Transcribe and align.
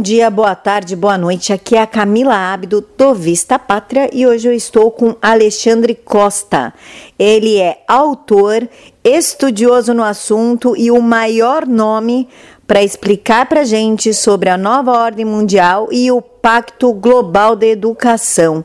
Bom 0.00 0.04
dia, 0.04 0.30
boa 0.30 0.54
tarde, 0.54 0.96
boa 0.96 1.18
noite. 1.18 1.52
Aqui 1.52 1.76
é 1.76 1.82
a 1.82 1.86
Camila 1.86 2.34
Abdo 2.34 2.80
do 2.80 3.12
Vista 3.12 3.58
Pátria 3.58 4.08
e 4.10 4.26
hoje 4.26 4.48
eu 4.48 4.54
estou 4.54 4.90
com 4.90 5.14
Alexandre 5.20 5.94
Costa. 5.94 6.72
Ele 7.18 7.60
é 7.60 7.84
autor, 7.86 8.66
estudioso 9.04 9.92
no 9.92 10.02
assunto 10.02 10.74
e 10.74 10.90
o 10.90 11.02
maior 11.02 11.66
nome 11.66 12.30
para 12.66 12.82
explicar 12.82 13.46
para 13.46 13.62
gente 13.62 14.14
sobre 14.14 14.48
a 14.48 14.56
nova 14.56 14.92
ordem 14.92 15.26
mundial 15.26 15.88
e 15.92 16.10
o 16.10 16.22
Pacto 16.22 16.94
Global 16.94 17.54
de 17.54 17.66
Educação. 17.66 18.64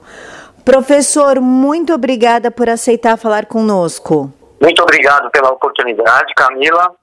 Professor, 0.64 1.42
muito 1.42 1.94
obrigada 1.94 2.50
por 2.50 2.70
aceitar 2.70 3.18
falar 3.18 3.46
conosco. 3.46 4.32
Muito 4.62 4.82
obrigado 4.82 5.30
pela 5.32 5.52
oportunidade, 5.52 6.34
Camila, 6.34 6.96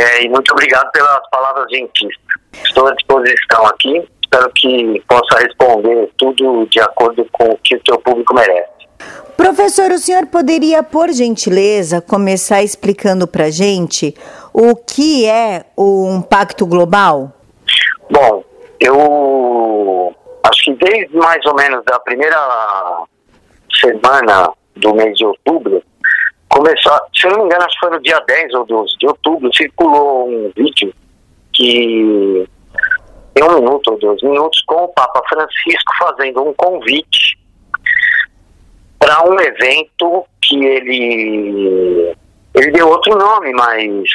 é, 0.00 0.24
e 0.24 0.28
muito 0.30 0.50
obrigado 0.52 0.90
pelas 0.92 1.20
palavras 1.30 1.66
gentis. 1.70 2.16
Estou 2.64 2.86
à 2.86 2.94
disposição 2.94 3.66
aqui, 3.66 4.08
espero 4.22 4.50
que 4.54 5.02
possa 5.06 5.38
responder 5.40 6.10
tudo 6.16 6.66
de 6.66 6.80
acordo 6.80 7.26
com 7.32 7.44
o 7.44 7.58
que 7.58 7.76
o 7.76 7.82
seu 7.86 7.98
público 7.98 8.34
merece. 8.34 8.70
Professor, 9.36 9.90
o 9.90 9.98
senhor 9.98 10.26
poderia, 10.26 10.82
por 10.82 11.10
gentileza, 11.10 12.00
começar 12.00 12.62
explicando 12.62 13.26
para 13.26 13.46
a 13.46 13.50
gente 13.50 14.14
o 14.52 14.74
que 14.74 15.26
é 15.26 15.66
um 15.76 16.22
pacto 16.22 16.66
global? 16.66 17.32
Bom, 18.10 18.44
eu 18.78 20.14
acho 20.44 20.64
que 20.64 20.74
desde 20.74 21.14
mais 21.16 21.44
ou 21.46 21.54
menos 21.54 21.82
a 21.90 21.98
primeira 22.00 23.04
semana 23.80 24.50
do 24.76 24.94
mês 24.94 25.16
de 25.16 25.24
outubro, 25.24 25.82
começou, 26.50 26.92
se 27.14 27.26
eu 27.26 27.30
não 27.30 27.38
me 27.38 27.44
engano, 27.46 27.64
acho 27.64 27.74
que 27.74 27.86
foi 27.86 27.90
no 27.90 28.02
dia 28.02 28.20
10 28.20 28.54
ou 28.54 28.66
12 28.66 28.98
de 28.98 29.06
outubro, 29.06 29.54
circulou 29.54 30.28
um 30.28 30.52
vídeo 30.54 30.92
que 31.52 32.48
tem 33.34 33.44
um 33.44 33.54
minuto 33.54 33.92
ou 33.92 33.98
dois 33.98 34.22
minutos 34.22 34.62
com 34.66 34.84
o 34.84 34.88
Papa 34.88 35.22
Francisco 35.28 35.92
fazendo 35.98 36.42
um 36.42 36.52
convite 36.54 37.38
para 38.98 39.24
um 39.28 39.38
evento 39.40 40.26
que 40.42 40.64
ele 40.64 42.14
ele 42.54 42.70
deu 42.72 42.88
outro 42.88 43.16
nome, 43.16 43.52
mas 43.52 44.10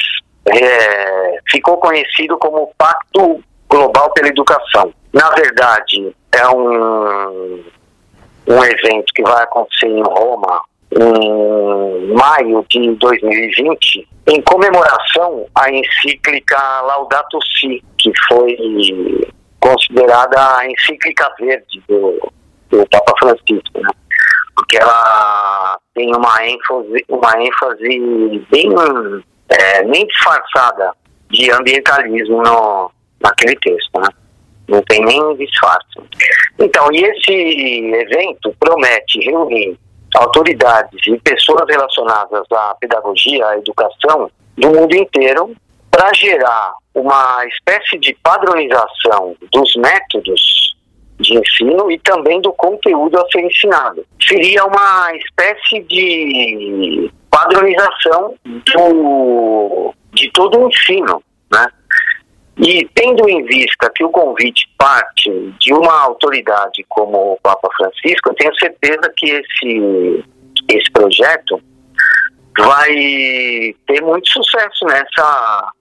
é, 0.46 1.38
ficou 1.50 1.78
conhecido 1.78 2.36
como 2.38 2.72
Pacto 2.76 3.42
Global 3.68 4.12
pela 4.12 4.28
Educação. 4.28 4.92
Na 5.12 5.30
verdade, 5.30 6.14
é 6.32 6.48
um, 6.48 7.64
um 8.46 8.64
evento 8.64 9.12
que 9.14 9.22
vai 9.22 9.42
acontecer 9.42 9.86
em 9.86 10.02
Roma 10.02 10.60
em 10.98 12.14
maio 12.14 12.64
de 12.70 12.94
2020, 12.96 14.08
em 14.28 14.42
comemoração 14.42 15.46
à 15.54 15.70
encíclica 15.70 16.58
Laudato 16.82 17.38
Si, 17.42 17.82
que 17.98 18.10
foi 18.28 18.56
considerada 19.60 20.56
a 20.56 20.70
encíclica 20.70 21.32
verde 21.38 21.82
do, 21.88 22.32
do 22.70 22.86
Papa 22.88 23.12
Francisco, 23.18 23.80
né? 23.80 23.90
porque 24.54 24.78
ela 24.78 25.78
tem 25.94 26.14
uma 26.14 26.46
ênfase, 26.46 27.04
uma 27.08 27.42
ênfase 27.42 28.46
bem, 28.50 28.68
é, 29.50 29.82
nem 29.84 30.06
disfarçada 30.06 30.92
de 31.30 31.50
ambientalismo 31.50 32.42
no, 32.42 32.90
naquele 33.20 33.56
texto, 33.56 34.00
né? 34.00 34.08
não 34.68 34.82
tem 34.82 35.04
nem 35.04 35.36
disfarce. 35.36 36.00
Então, 36.58 36.88
e 36.92 37.04
esse 37.04 37.94
evento 37.94 38.54
promete 38.58 39.20
reunir 39.20 39.78
autoridades 40.16 41.06
e 41.06 41.18
pessoas 41.20 41.64
relacionadas 41.68 42.46
à 42.52 42.74
pedagogia, 42.80 43.46
à 43.46 43.58
educação 43.58 44.30
do 44.56 44.68
mundo 44.68 44.96
inteiro 44.96 45.54
para 45.90 46.12
gerar 46.14 46.74
uma 46.94 47.44
espécie 47.46 47.98
de 47.98 48.14
padronização 48.22 49.36
dos 49.52 49.76
métodos 49.76 50.76
de 51.20 51.38
ensino 51.38 51.90
e 51.90 51.98
também 52.00 52.40
do 52.40 52.52
conteúdo 52.52 53.18
a 53.18 53.26
ser 53.30 53.40
ensinado. 53.40 54.04
Seria 54.22 54.64
uma 54.64 55.14
espécie 55.16 55.82
de 55.84 57.10
padronização 57.30 58.34
do, 58.44 59.94
de 60.12 60.30
todo 60.32 60.58
o 60.58 60.68
ensino, 60.68 61.22
né? 61.52 61.66
E 62.58 62.88
tendo 62.94 63.28
em 63.28 63.44
vista 63.44 63.90
que 63.94 64.02
o 64.02 64.10
convite 64.10 64.66
parte 64.78 65.30
de 65.60 65.74
uma 65.74 66.00
autoridade 66.02 66.84
como 66.88 67.32
o 67.32 67.38
Papa 67.42 67.68
Francisco, 67.76 68.30
eu 68.30 68.34
tenho 68.34 68.54
certeza 68.58 69.12
que 69.14 69.30
esse, 69.30 70.24
esse 70.68 70.90
projeto 70.90 71.60
vai 72.58 72.94
ter 73.86 74.00
muito 74.02 74.28
sucesso 74.30 74.86
nessa, 74.86 75.72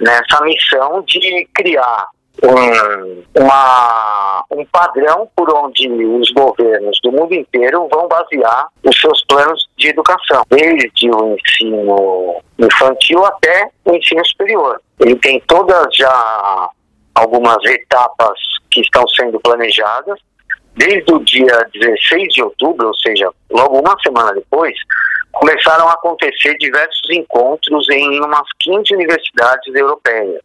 nessa 0.00 0.40
missão 0.44 1.02
de 1.02 1.48
criar 1.52 2.08
um, 2.42 3.24
uma, 3.42 4.44
um 4.50 4.64
padrão 4.66 5.28
por 5.36 5.52
onde 5.54 5.88
os 5.88 6.30
governos 6.30 6.98
do 7.02 7.12
mundo 7.12 7.34
inteiro 7.34 7.88
vão 7.92 8.08
basear 8.08 8.68
os 8.84 8.98
seus 9.00 9.24
planos 9.26 9.68
de 9.76 9.88
educação, 9.88 10.42
desde 10.50 11.10
o 11.10 11.36
ensino 11.36 12.42
infantil 12.58 13.24
até 13.24 13.70
o 13.84 13.94
ensino 13.94 14.24
superior. 14.26 14.80
Ele 15.00 15.16
tem 15.16 15.40
todas 15.46 15.94
já 15.94 16.70
algumas 17.14 17.62
etapas 17.64 18.38
que 18.70 18.80
estão 18.80 19.06
sendo 19.08 19.40
planejadas. 19.40 20.18
Desde 20.76 21.12
o 21.12 21.18
dia 21.18 21.68
16 21.74 22.32
de 22.32 22.42
outubro, 22.42 22.88
ou 22.88 22.94
seja, 22.94 23.28
logo 23.50 23.80
uma 23.80 23.96
semana 24.02 24.32
depois, 24.32 24.74
começaram 25.32 25.88
a 25.88 25.92
acontecer 25.92 26.56
diversos 26.58 27.10
encontros 27.10 27.88
em 27.90 28.20
umas 28.20 28.46
15 28.60 28.94
universidades 28.94 29.74
europeias. 29.74 30.40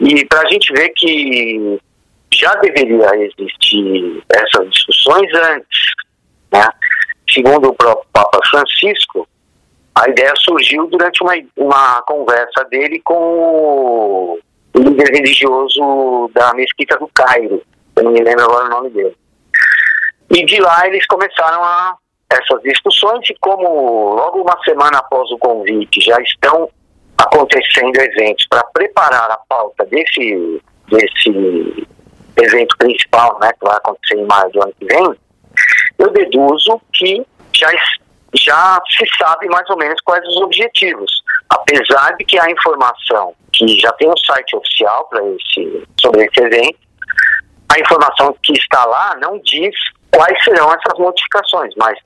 E 0.00 0.24
para 0.26 0.42
a 0.42 0.46
gente 0.50 0.72
ver 0.72 0.88
que 0.90 1.80
já 2.32 2.54
deveria 2.56 3.08
existir 3.16 4.22
essas 4.30 4.70
discussões 4.70 5.30
antes, 5.34 5.90
né? 6.52 6.68
Segundo 7.30 7.68
o 7.68 7.74
próprio 7.74 8.06
Papa 8.12 8.38
Francisco, 8.48 9.28
a 9.94 10.08
ideia 10.08 10.32
surgiu 10.36 10.86
durante 10.86 11.22
uma, 11.22 11.34
uma 11.56 12.02
conversa 12.02 12.64
dele 12.70 13.00
com 13.04 13.14
o 13.14 14.38
líder 14.76 15.12
religioso 15.12 16.30
da 16.32 16.54
Mesquita 16.54 16.96
do 16.98 17.08
Cairo, 17.08 17.62
eu 17.96 18.04
não 18.04 18.12
me 18.12 18.22
lembro 18.22 18.44
agora 18.44 18.66
o 18.66 18.70
nome 18.70 18.90
dele. 18.90 19.16
E 20.30 20.44
de 20.44 20.60
lá 20.60 20.86
eles 20.86 21.04
começaram 21.06 21.62
a 21.64 21.96
essas 22.30 22.62
discussões 22.62 23.28
e 23.28 23.34
como 23.40 24.14
logo 24.14 24.42
uma 24.42 24.56
semana 24.62 24.98
após 24.98 25.30
o 25.32 25.38
convite 25.38 26.00
já 26.00 26.20
estão 26.20 26.70
acontecendo 27.18 27.96
eventos 28.00 28.46
para 28.48 28.62
preparar 28.72 29.30
a 29.30 29.38
pauta 29.48 29.84
desse, 29.86 30.62
desse 30.88 31.86
evento 32.36 32.76
principal, 32.78 33.38
né, 33.40 33.50
que 33.52 33.64
vai 33.66 33.76
acontecer 33.76 34.16
em 34.16 34.26
maio 34.26 34.50
do 34.50 34.62
ano 34.62 34.74
que 34.78 34.86
vem, 34.86 35.14
eu 35.98 36.10
deduzo 36.12 36.80
que 36.92 37.26
já, 37.52 37.70
já 38.34 38.80
se 38.96 39.04
sabe 39.18 39.48
mais 39.48 39.68
ou 39.70 39.76
menos 39.76 40.00
quais 40.02 40.24
os 40.28 40.36
objetivos. 40.36 41.10
Apesar 41.50 42.14
de 42.16 42.24
que 42.24 42.38
a 42.38 42.50
informação, 42.50 43.34
que 43.52 43.66
já 43.80 43.90
tem 43.92 44.08
um 44.08 44.16
site 44.16 44.54
oficial 44.54 45.08
para 45.08 45.20
esse, 45.24 45.82
sobre 46.00 46.24
esse 46.24 46.40
evento, 46.40 46.78
a 47.70 47.80
informação 47.80 48.36
que 48.42 48.52
está 48.52 48.84
lá 48.84 49.16
não 49.20 49.38
diz 49.40 49.74
quais 50.12 50.44
serão 50.44 50.72
essas 50.72 50.98
modificações, 50.98 51.74
mas 51.76 51.98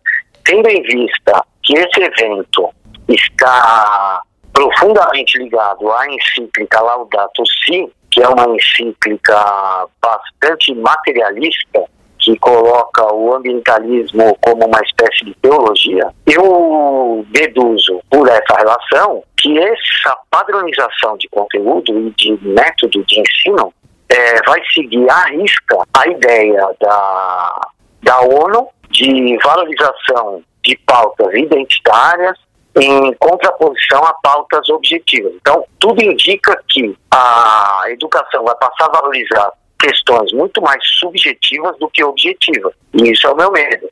tendo 0.45 0.69
em 0.69 0.83
vista 0.83 1.45
que 1.63 1.75
esse 1.75 2.01
evento 2.01 2.71
está 3.09 4.23
profundamente 4.53 5.39
ligado 5.39 5.91
à 5.91 6.07
encíclica 6.09 6.81
Laudato 6.81 7.43
Si, 7.47 7.91
que 8.11 8.23
é 8.23 8.29
uma 8.29 8.47
encíclica 8.55 9.87
bastante 10.01 10.75
materialista, 10.75 11.85
que 12.23 12.39
coloca 12.39 13.13
o 13.13 13.35
ambientalismo 13.35 14.37
como 14.41 14.67
uma 14.67 14.81
espécie 14.81 15.25
de 15.25 15.35
teologia, 15.43 16.09
eu 16.27 17.27
deduzo 17.31 18.01
por 18.09 18.29
essa 18.29 18.57
relação 18.57 19.25
que 19.37 19.59
essa 19.59 20.17
padronização 20.31 21.17
de 21.17 21.29
conteúdo 21.29 21.99
e 21.99 22.11
de 22.11 22.39
método 22.47 23.05
de 23.05 23.21
ensino 23.21 23.75
é, 24.09 24.43
vai 24.47 24.63
seguir 24.73 25.11
à 25.11 25.25
risca 25.25 25.79
a 25.95 26.09
ideia 26.09 26.69
da, 26.81 27.61
da 28.03 28.21
ONU 28.21 28.69
de 28.91 29.37
valorização 29.43 30.43
de 30.63 30.77
pautas 30.87 31.35
identitárias 31.35 32.39
em 32.77 33.13
contraposição 33.15 34.05
a 34.05 34.15
pautas 34.23 34.69
objetivas. 34.71 35.33
Então, 35.41 35.65
tudo 35.79 36.03
indica 36.03 36.59
que 36.69 36.97
a 37.11 37.85
educação 37.89 38.45
vai 38.45 38.55
passar 38.57 38.87
a 38.87 39.01
valorizar 39.01 39.53
questões 39.79 40.33
muito 40.33 40.63
mais 40.63 40.83
subjetivas 40.99 41.77
do 41.79 41.89
que 41.91 42.03
objetivas. 42.03 42.73
E 42.95 43.11
isso 43.11 43.27
é 43.27 43.31
o 43.31 43.37
meu 43.37 43.51
medo, 43.51 43.89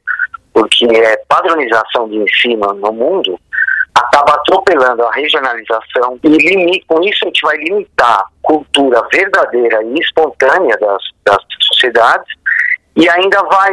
porque 0.53 0.87
é 0.87 1.17
padronização 1.29 2.09
de 2.09 2.17
ensino 2.17 2.73
no 2.75 2.93
mundo 2.93 3.39
acaba 3.95 4.35
atropelando 4.35 5.05
a 5.05 5.13
regionalização 5.13 6.19
e 6.23 6.83
com 6.87 7.03
isso 7.03 7.19
a 7.23 7.27
gente 7.27 7.41
vai 7.43 7.57
limitar 7.59 8.21
a 8.21 8.27
cultura 8.43 9.03
verdadeira 9.13 9.83
e 9.83 9.95
espontânea 9.95 10.77
das, 10.79 11.03
das 11.25 11.39
sociedades 11.61 12.35
e 12.97 13.09
ainda 13.09 13.43
vai 13.43 13.73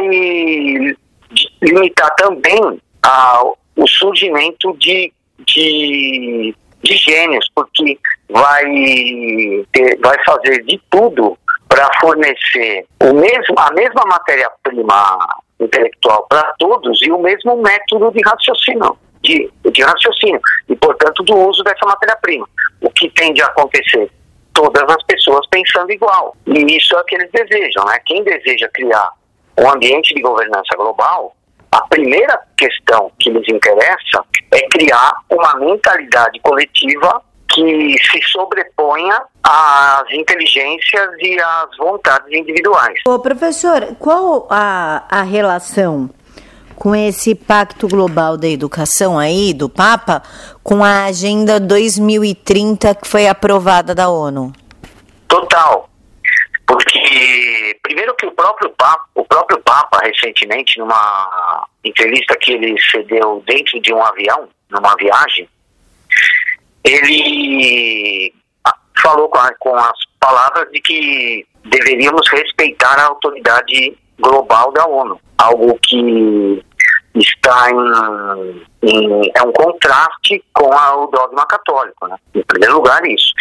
limitar 1.62 2.14
também 2.16 2.80
a, 3.02 3.42
o 3.78 3.86
surgimento 3.86 4.76
de, 4.78 5.12
de, 5.46 6.54
de 6.82 6.96
gênios, 6.96 7.48
porque 7.54 7.96
vai, 8.28 8.64
ter, 9.72 9.98
vai 10.00 10.16
fazer 10.24 10.64
de 10.64 10.80
tudo 10.90 11.38
para 11.68 11.88
fornecer 12.00 12.84
o 13.00 13.14
mesmo, 13.14 13.54
a 13.56 13.72
mesma 13.72 14.02
matéria-prima 14.06 15.40
intelectual 15.60 16.26
para 16.28 16.52
todos 16.58 17.00
e 17.02 17.12
o 17.12 17.18
mesmo 17.18 17.56
método 17.62 18.10
de 18.10 18.20
raciocínio, 18.28 18.98
de, 19.22 19.48
de 19.72 19.82
raciocínio 19.82 20.40
e, 20.68 20.74
portanto, 20.74 21.22
do 21.22 21.36
uso 21.36 21.62
dessa 21.62 21.86
matéria-prima. 21.86 22.48
O 22.80 22.90
que 22.90 23.08
tende 23.10 23.40
a 23.42 23.46
acontecer? 23.46 24.10
Todas 24.52 24.82
as 24.88 25.04
pessoas 25.04 25.46
pensando 25.50 25.92
igual. 25.92 26.36
E 26.46 26.76
isso 26.76 26.96
é 26.96 27.00
o 27.00 27.04
que 27.04 27.14
eles 27.14 27.30
desejam, 27.30 27.84
né? 27.84 28.00
Quem 28.04 28.24
deseja 28.24 28.68
criar 28.74 29.10
um 29.56 29.70
ambiente 29.70 30.14
de 30.14 30.20
governança 30.20 30.76
global, 30.76 31.32
a 31.72 31.82
primeira 31.82 32.40
questão 32.56 33.10
que 33.18 33.30
lhes 33.30 33.46
interessa 33.48 34.24
é 34.52 34.68
criar 34.68 35.12
uma 35.30 35.54
mentalidade 35.56 36.40
coletiva 36.40 37.22
que 37.50 37.94
se 38.10 38.22
sobreponha 38.30 39.22
às 39.42 40.10
inteligências 40.12 41.10
e 41.18 41.40
às 41.40 41.76
vontades 41.76 42.30
individuais. 42.32 43.00
Ô, 43.06 43.18
professor, 43.18 43.96
qual 43.98 44.46
a, 44.50 45.04
a 45.10 45.22
relação 45.22 46.10
com 46.76 46.94
esse 46.94 47.34
Pacto 47.34 47.88
Global 47.88 48.36
da 48.36 48.46
Educação 48.46 49.18
aí, 49.18 49.52
do 49.52 49.68
Papa, 49.68 50.22
com 50.62 50.84
a 50.84 51.06
Agenda 51.06 51.58
2030 51.58 52.94
que 52.94 53.08
foi 53.08 53.26
aprovada 53.26 53.94
da 53.94 54.08
ONU? 54.08 54.52
Total. 55.26 55.87
Porque, 56.68 57.80
primeiro 57.82 58.14
que 58.16 58.26
o 58.26 58.32
próprio 58.32 58.68
Papa, 58.76 59.02
o 59.14 59.24
próprio 59.24 59.58
Papa 59.62 60.00
recentemente, 60.04 60.78
numa 60.78 61.66
entrevista 61.82 62.36
que 62.36 62.52
ele 62.52 62.76
cedeu 62.90 63.42
dentro 63.46 63.80
de 63.80 63.90
um 63.94 64.04
avião, 64.04 64.46
numa 64.68 64.94
viagem, 64.96 65.48
ele 66.84 68.34
falou 69.02 69.30
com, 69.30 69.38
a, 69.38 69.54
com 69.58 69.74
as 69.76 69.98
palavras 70.20 70.70
de 70.70 70.78
que 70.82 71.46
deveríamos 71.64 72.28
respeitar 72.28 72.98
a 72.98 73.06
autoridade 73.06 73.96
global 74.20 74.70
da 74.72 74.86
ONU, 74.86 75.18
algo 75.38 75.78
que 75.82 76.62
está 77.14 77.70
em, 77.70 78.66
em 78.82 79.32
é 79.34 79.42
um 79.42 79.52
contraste 79.52 80.44
com 80.52 80.70
a, 80.70 80.96
o 80.96 81.06
dogma 81.06 81.46
católico, 81.46 82.06
né? 82.08 82.16
em 82.34 82.42
primeiro 82.42 82.74
lugar 82.74 83.06
isso. 83.06 83.32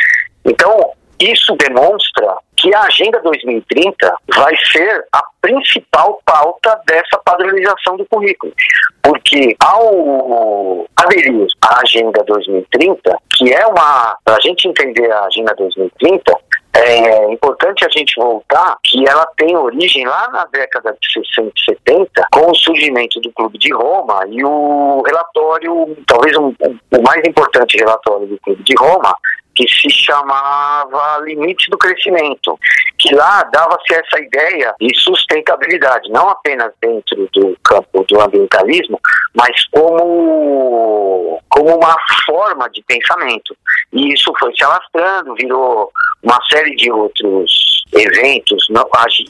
Então 0.46 0.94
isso 1.20 1.56
demonstra 1.56 2.38
que 2.58 2.74
a 2.74 2.82
Agenda 2.82 3.20
2030 3.22 4.16
vai 4.36 4.56
ser 4.72 5.06
a 5.14 5.24
principal 5.42 6.20
pauta 6.26 6.80
dessa 6.86 7.18
padronização 7.24 7.98
do 7.98 8.06
currículo. 8.06 8.54
Porque 9.02 9.56
ao 9.60 10.86
aderir 10.96 11.48
à 11.62 11.82
Agenda 11.82 12.24
2030, 12.26 13.18
que 13.36 13.54
é 13.54 13.66
uma. 13.68 14.18
Para 14.24 14.36
a 14.36 14.42
gente 14.42 14.68
entender 14.68 15.10
a 15.12 15.26
Agenda 15.26 15.54
2030, 15.56 16.38
é 16.74 17.32
importante 17.32 17.86
a 17.86 17.90
gente 17.90 18.14
voltar 18.18 18.78
que 18.84 19.08
ela 19.08 19.26
tem 19.38 19.56
origem 19.56 20.06
lá 20.06 20.30
na 20.30 20.46
década 20.46 20.96
de 21.02 21.14
60 21.14 21.52
e 21.56 21.76
70, 21.76 22.28
com 22.32 22.52
o 22.52 22.56
surgimento 22.56 23.20
do 23.20 23.32
Clube 23.32 23.58
de 23.58 23.74
Roma 23.74 24.24
e 24.30 24.44
o 24.44 25.02
relatório, 25.02 25.98
talvez 26.06 26.38
um, 26.38 26.54
o 26.92 27.02
mais 27.02 27.22
importante 27.26 27.78
relatório 27.78 28.28
do 28.28 28.38
Clube 28.42 28.64
de 28.64 28.76
Roma, 28.78 29.16
que 29.58 29.68
se 29.68 29.90
chamava 29.90 31.20
Limite 31.26 31.72
do 31.72 31.78
Crescimento, 31.80 32.58
que 33.00 33.14
lá 33.16 33.42
dava-se 33.52 33.96
essa 33.96 34.22
ideia 34.22 34.74
de 34.80 34.96
sustentabilidade, 35.00 36.10
não 36.12 36.30
apenas 36.30 36.72
dentro 36.80 37.28
do 37.34 37.58
campo 37.64 38.04
do 38.04 38.22
ambientalismo, 38.22 39.00
mas 39.34 39.66
como, 39.72 41.42
como 41.50 41.76
uma 41.76 41.98
forma 42.28 42.70
de 42.70 42.84
pensamento. 42.84 43.58
E 43.92 44.14
isso 44.14 44.32
foi 44.40 44.56
se 44.56 44.64
alastrando, 44.64 45.34
virou 45.34 45.92
uma 46.22 46.40
série 46.52 46.76
de 46.76 46.92
outros 46.92 47.84
eventos 47.94 48.68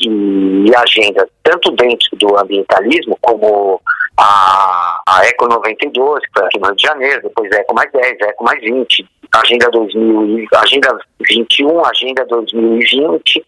e 0.01 0.75
agendas, 0.75 1.30
tanto 1.44 1.71
dentro 1.71 2.18
do 2.18 2.38
ambientalismo, 2.39 3.18
como 3.21 3.81
a, 4.18 5.01
a 5.07 5.25
Eco 5.25 5.48
92, 5.48 6.21
que 6.25 6.31
foi 6.36 6.45
aqui 6.45 6.59
no 6.59 6.68
Rio 6.68 6.75
de 6.75 6.83
Janeiro, 6.83 7.21
depois 7.21 7.51
Eco 7.51 7.74
mais 7.75 7.92
10, 7.92 8.18
Eco 8.21 8.44
mais 8.44 8.59
20, 8.62 9.09
Agenda 9.36 9.69
2000, 9.69 10.48
Agenda 10.56 11.00
21, 11.30 11.86
Agenda 11.86 12.25
2020 12.25 13.45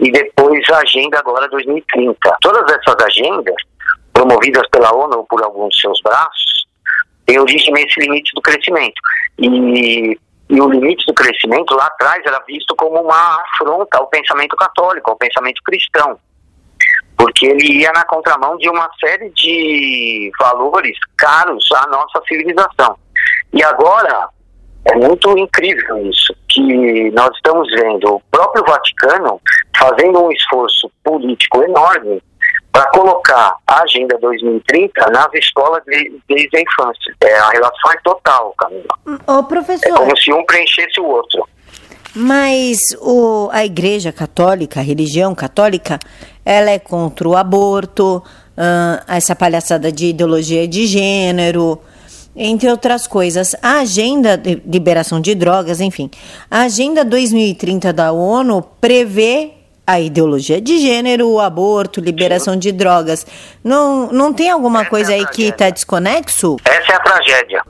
e 0.00 0.10
depois 0.10 0.70
a 0.70 0.78
Agenda 0.78 1.18
agora 1.18 1.48
2030. 1.48 2.16
Todas 2.40 2.76
essas 2.76 2.96
agendas, 3.04 3.54
promovidas 4.12 4.68
pela 4.70 4.92
ONU 4.94 5.18
ou 5.18 5.26
por 5.26 5.42
alguns 5.42 5.74
de 5.74 5.82
seus 5.82 6.00
braços, 6.02 6.66
têm 7.26 7.38
origem 7.38 7.72
nesse 7.72 8.00
limite 8.00 8.32
do 8.34 8.42
crescimento. 8.42 9.00
E, 9.38 10.18
e 10.52 10.60
o 10.60 10.68
limite 10.68 11.04
do 11.06 11.14
crescimento 11.14 11.74
lá 11.74 11.86
atrás 11.86 12.22
era 12.24 12.38
visto 12.46 12.76
como 12.76 13.00
uma 13.00 13.42
afronta 13.42 13.98
ao 13.98 14.06
pensamento 14.06 14.54
católico, 14.54 15.10
ao 15.10 15.16
pensamento 15.16 15.62
cristão 15.64 16.18
porque 17.22 17.46
ele 17.46 17.80
ia 17.80 17.92
na 17.92 18.04
contramão 18.04 18.56
de 18.56 18.68
uma 18.68 18.90
série 18.98 19.30
de 19.30 20.32
valores 20.40 20.98
caros 21.16 21.64
à 21.72 21.86
nossa 21.86 22.20
civilização. 22.26 22.96
E 23.52 23.62
agora, 23.62 24.28
é 24.86 24.96
muito 24.96 25.38
incrível 25.38 26.04
isso, 26.04 26.34
que 26.48 27.10
nós 27.12 27.30
estamos 27.36 27.70
vendo 27.70 28.14
o 28.16 28.20
próprio 28.28 28.64
Vaticano 28.64 29.40
fazendo 29.78 30.24
um 30.24 30.32
esforço 30.32 30.90
político 31.04 31.62
enorme 31.62 32.20
para 32.72 32.86
colocar 32.90 33.54
a 33.66 33.82
Agenda 33.82 34.18
2030 34.18 35.10
nas 35.10 35.28
escolas 35.34 35.82
de, 35.84 36.18
desde 36.28 36.56
a 36.56 36.60
infância. 36.60 37.14
É, 37.20 37.38
a 37.38 37.50
relação 37.50 37.92
é 37.92 37.96
total, 38.02 38.54
Camila. 38.58 39.20
Ô, 39.26 39.42
professor... 39.44 39.88
É 39.88 39.92
como 39.92 40.16
se 40.16 40.32
um 40.32 40.44
preenchesse 40.44 41.00
o 41.00 41.04
outro. 41.04 41.46
Mas 42.14 42.78
o, 43.00 43.48
a 43.52 43.64
Igreja 43.64 44.12
Católica, 44.12 44.80
a 44.80 44.82
religião 44.82 45.34
católica, 45.34 45.98
ela 46.44 46.70
é 46.70 46.78
contra 46.78 47.28
o 47.28 47.36
aborto, 47.36 48.16
uh, 48.16 49.04
essa 49.08 49.34
palhaçada 49.34 49.90
de 49.90 50.06
ideologia 50.06 50.66
de 50.68 50.86
gênero, 50.86 51.80
entre 52.36 52.70
outras 52.70 53.06
coisas. 53.06 53.54
A 53.62 53.80
Agenda 53.80 54.36
de 54.36 54.62
Liberação 54.66 55.20
de 55.20 55.34
Drogas, 55.34 55.80
enfim, 55.80 56.10
a 56.50 56.62
Agenda 56.62 57.04
2030 57.04 57.92
da 57.92 58.12
ONU 58.12 58.62
prevê 58.80 59.61
a 59.86 60.00
ideologia 60.00 60.60
de 60.60 60.78
gênero, 60.78 61.28
o 61.28 61.40
aborto, 61.40 62.00
liberação 62.00 62.56
de 62.56 62.72
drogas. 62.72 63.26
Não, 63.64 64.10
não 64.12 64.32
tem 64.32 64.50
alguma 64.50 64.82
Essa 64.82 64.90
coisa 64.90 65.12
é 65.12 65.16
aí 65.16 65.26
que 65.26 65.48
está 65.48 65.70
desconexo? 65.70 66.56
Essa 66.64 66.92
é 66.92 66.96
a 66.96 67.00
tragédia 67.00 67.62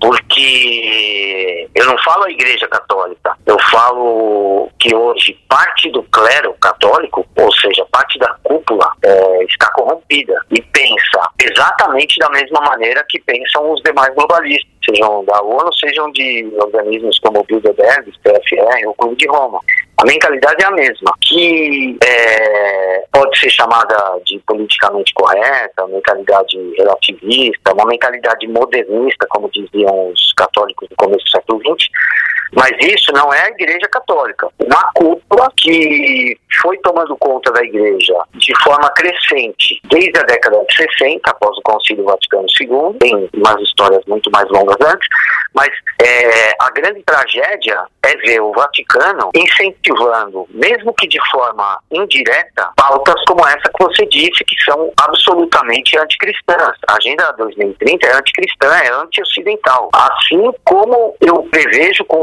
porque 0.00 1.68
eu 1.74 1.86
não 1.86 1.96
falo 1.98 2.24
a 2.24 2.30
Igreja 2.30 2.66
Católica, 2.68 3.36
eu 3.44 3.58
falo 3.70 4.70
que 4.78 4.94
hoje 4.94 5.38
parte 5.46 5.90
do 5.90 6.02
clero 6.04 6.54
católico, 6.54 7.26
ou 7.36 7.52
seja, 7.52 7.86
parte 7.92 8.18
da 8.18 8.34
cúpula, 8.42 8.90
é, 9.02 9.44
está 9.44 9.70
corrompida 9.72 10.40
e 10.50 10.62
pensa 10.62 11.28
exatamente 11.38 12.18
da 12.18 12.30
mesma 12.30 12.60
maneira 12.62 13.04
que 13.08 13.20
pensam 13.20 13.70
os 13.70 13.82
demais 13.82 14.14
globalistas, 14.14 14.70
sejam 14.88 15.24
da 15.24 15.42
ONU, 15.42 15.72
sejam 15.74 16.10
de 16.12 16.50
organismos 16.56 17.18
como 17.18 17.40
o 17.40 17.44
Bilderberg, 17.44 18.10
PFR 18.22 18.86
ou 18.86 18.94
Clube 18.94 19.16
de 19.16 19.28
Roma. 19.28 19.60
A 20.00 20.06
mentalidade 20.06 20.62
é 20.62 20.66
a 20.66 20.70
mesma, 20.70 21.12
que 21.20 21.98
é, 22.02 23.04
pode 23.12 23.38
ser 23.38 23.50
chamada 23.50 24.18
de 24.24 24.38
politicamente 24.46 25.12
correta, 25.12 25.86
mentalidade 25.88 26.56
relativista, 26.78 27.74
uma 27.74 27.84
mentalidade 27.84 28.48
modernista, 28.48 29.26
como 29.28 29.50
diziam 29.50 30.08
os 30.08 30.32
católicos 30.32 30.88
no 30.88 30.96
começo 30.96 31.22
do 31.26 31.30
século 31.30 31.76
XX, 31.76 31.90
mas 32.52 32.72
isso 32.80 33.12
não 33.12 33.32
é 33.32 33.42
a 33.42 33.50
Igreja 33.50 33.88
Católica. 33.88 34.48
Uma 34.58 34.90
cúpula 34.94 35.52
que 35.56 36.36
foi 36.60 36.76
tomando 36.78 37.16
conta 37.18 37.52
da 37.52 37.62
Igreja 37.62 38.14
de 38.34 38.52
forma 38.62 38.90
crescente 38.90 39.80
desde 39.84 40.18
a 40.18 40.24
década 40.24 40.64
de 40.68 40.76
60, 40.76 41.30
após 41.30 41.56
o 41.58 41.62
Concílio 41.62 42.04
Vaticano 42.04 42.46
II, 42.60 42.98
tem 42.98 43.28
umas 43.34 43.60
histórias 43.62 44.04
muito 44.06 44.30
mais 44.30 44.48
longas 44.50 44.76
antes, 44.80 45.06
mas 45.54 45.68
é, 46.02 46.50
a 46.60 46.70
grande 46.70 47.02
tragédia 47.02 47.84
é 48.04 48.16
ver 48.16 48.40
o 48.40 48.52
Vaticano 48.52 49.30
incentivando, 49.34 49.89
mesmo 50.50 50.94
que 50.94 51.08
de 51.08 51.18
forma 51.30 51.78
indireta, 51.90 52.70
pautas 52.76 53.22
como 53.26 53.46
essa 53.46 53.70
que 53.76 53.84
você 53.84 54.06
disse, 54.06 54.44
que 54.44 54.56
são 54.64 54.92
absolutamente 55.00 55.98
anticristãs. 55.98 56.76
A 56.88 56.96
Agenda 56.96 57.32
2030 57.38 58.06
é 58.06 58.16
anticristã, 58.16 58.68
é 58.68 58.92
anti-ocidental. 58.92 59.90
Assim 59.94 60.52
como 60.64 61.14
eu 61.20 61.42
prevejo 61.50 62.04
com, 62.04 62.22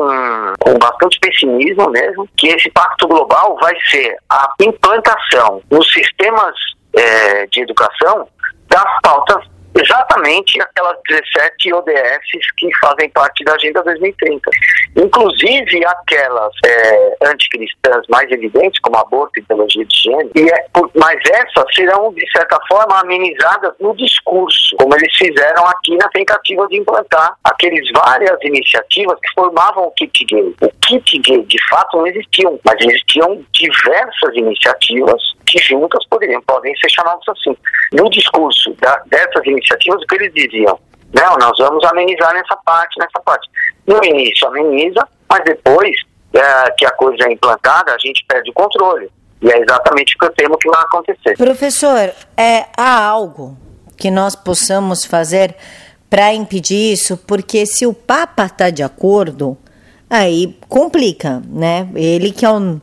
com 0.60 0.78
bastante 0.80 1.20
pessimismo 1.20 1.90
mesmo, 1.90 2.28
que 2.38 2.48
esse 2.48 2.70
pacto 2.72 3.08
global 3.08 3.58
vai 3.62 3.76
ser 3.90 4.18
a 4.30 4.50
implantação 4.62 5.62
nos 5.72 5.92
sistemas 5.92 6.56
é, 6.94 7.46
de 7.48 7.62
educação 7.62 8.28
das 8.70 9.02
pautas 9.02 9.44
exatamente 9.76 10.60
aquelas 10.62 10.98
17 11.08 11.74
ODS 11.74 12.54
que 12.58 12.70
fazem 12.80 13.10
parte 13.10 13.44
da 13.44 13.54
Agenda 13.54 13.84
2030. 13.84 14.50
Inclusive 14.96 15.86
aquelas 15.86 16.54
é, 16.66 17.16
anticristãs 17.24 18.06
mais 18.10 18.30
evidentes, 18.32 18.80
como 18.82 18.98
aborto 18.98 19.40
e 19.40 19.44
ideologia 19.44 19.86
de 19.86 19.96
gênero, 19.96 20.32
e 20.36 20.50
é, 20.50 20.66
mas 20.96 21.20
essas 21.30 21.76
serão, 21.76 22.14
de 22.14 22.30
certa 22.32 22.58
forma, 22.68 23.00
amenizadas 23.00 23.74
no 23.80 23.96
discurso, 23.96 24.76
como 24.78 24.96
eles 24.96 25.16
fizeram 25.16 25.66
aqui 25.68 25.96
na 25.98 26.08
tentativa 26.10 26.68
de 26.68 26.78
implantar 26.78 27.36
aqueles 27.44 27.88
várias 27.92 28.38
iniciativas 28.44 29.20
que 29.20 29.34
formavam 29.34 29.86
o 29.86 29.92
kit 29.92 30.26
gay. 30.26 30.56
O 30.62 30.72
kit 30.82 31.20
gay, 31.20 31.44
de 31.44 31.70
fato, 31.70 31.98
não 31.98 32.08
existiam, 32.08 32.60
mas 32.66 32.76
existiam 32.82 33.44
diversas 33.54 34.36
iniciativas 34.36 35.22
que 35.46 35.60
juntas 35.60 36.06
poderiam, 36.08 36.42
podem 36.42 36.76
ser 36.76 36.90
chamadas 36.90 37.24
assim. 37.30 37.56
No 37.94 38.10
discurso 38.10 38.74
da, 38.82 39.02
dessas 39.08 39.46
iniciativas, 39.46 39.57
o 39.58 40.08
que 40.08 40.16
eles 40.16 40.34
diziam? 40.34 40.80
Não, 41.14 41.36
nós 41.38 41.58
vamos 41.58 41.84
amenizar 41.86 42.34
nessa 42.34 42.56
parte, 42.66 43.00
nessa 43.00 43.20
parte. 43.24 43.50
No 43.86 44.04
início 44.04 44.48
ameniza, 44.48 45.08
mas 45.30 45.44
depois 45.46 45.96
é, 46.34 46.72
que 46.78 46.86
a 46.86 46.92
coisa 46.92 47.28
é 47.28 47.34
implantada, 47.34 47.94
a 47.94 47.98
gente 47.98 48.24
perde 48.28 48.50
o 48.50 48.54
controle. 48.54 49.10
E 49.42 49.50
é 49.52 49.60
exatamente 49.60 50.16
o 50.16 50.20
que 50.20 50.26
eu 50.26 50.34
temo 50.34 50.58
que 50.58 50.70
vai 50.70 50.82
acontecer. 50.82 51.38
Professor, 51.38 52.12
é, 52.36 52.66
há 52.76 53.06
algo 53.06 53.58
que 53.96 54.12
nós 54.12 54.36
possamos 54.36 55.06
fazer 55.06 55.56
para 56.10 56.34
impedir 56.34 56.94
isso? 56.94 57.18
Porque 57.18 57.66
se 57.66 57.86
o 57.86 57.94
Papa 57.94 58.46
está 58.46 58.70
de 58.70 58.84
acordo, 58.84 59.58
aí 60.10 60.58
complica, 60.68 61.42
né? 61.48 61.88
Ele 61.96 62.32
que 62.32 62.46
é 62.46 62.50
um 62.50 62.82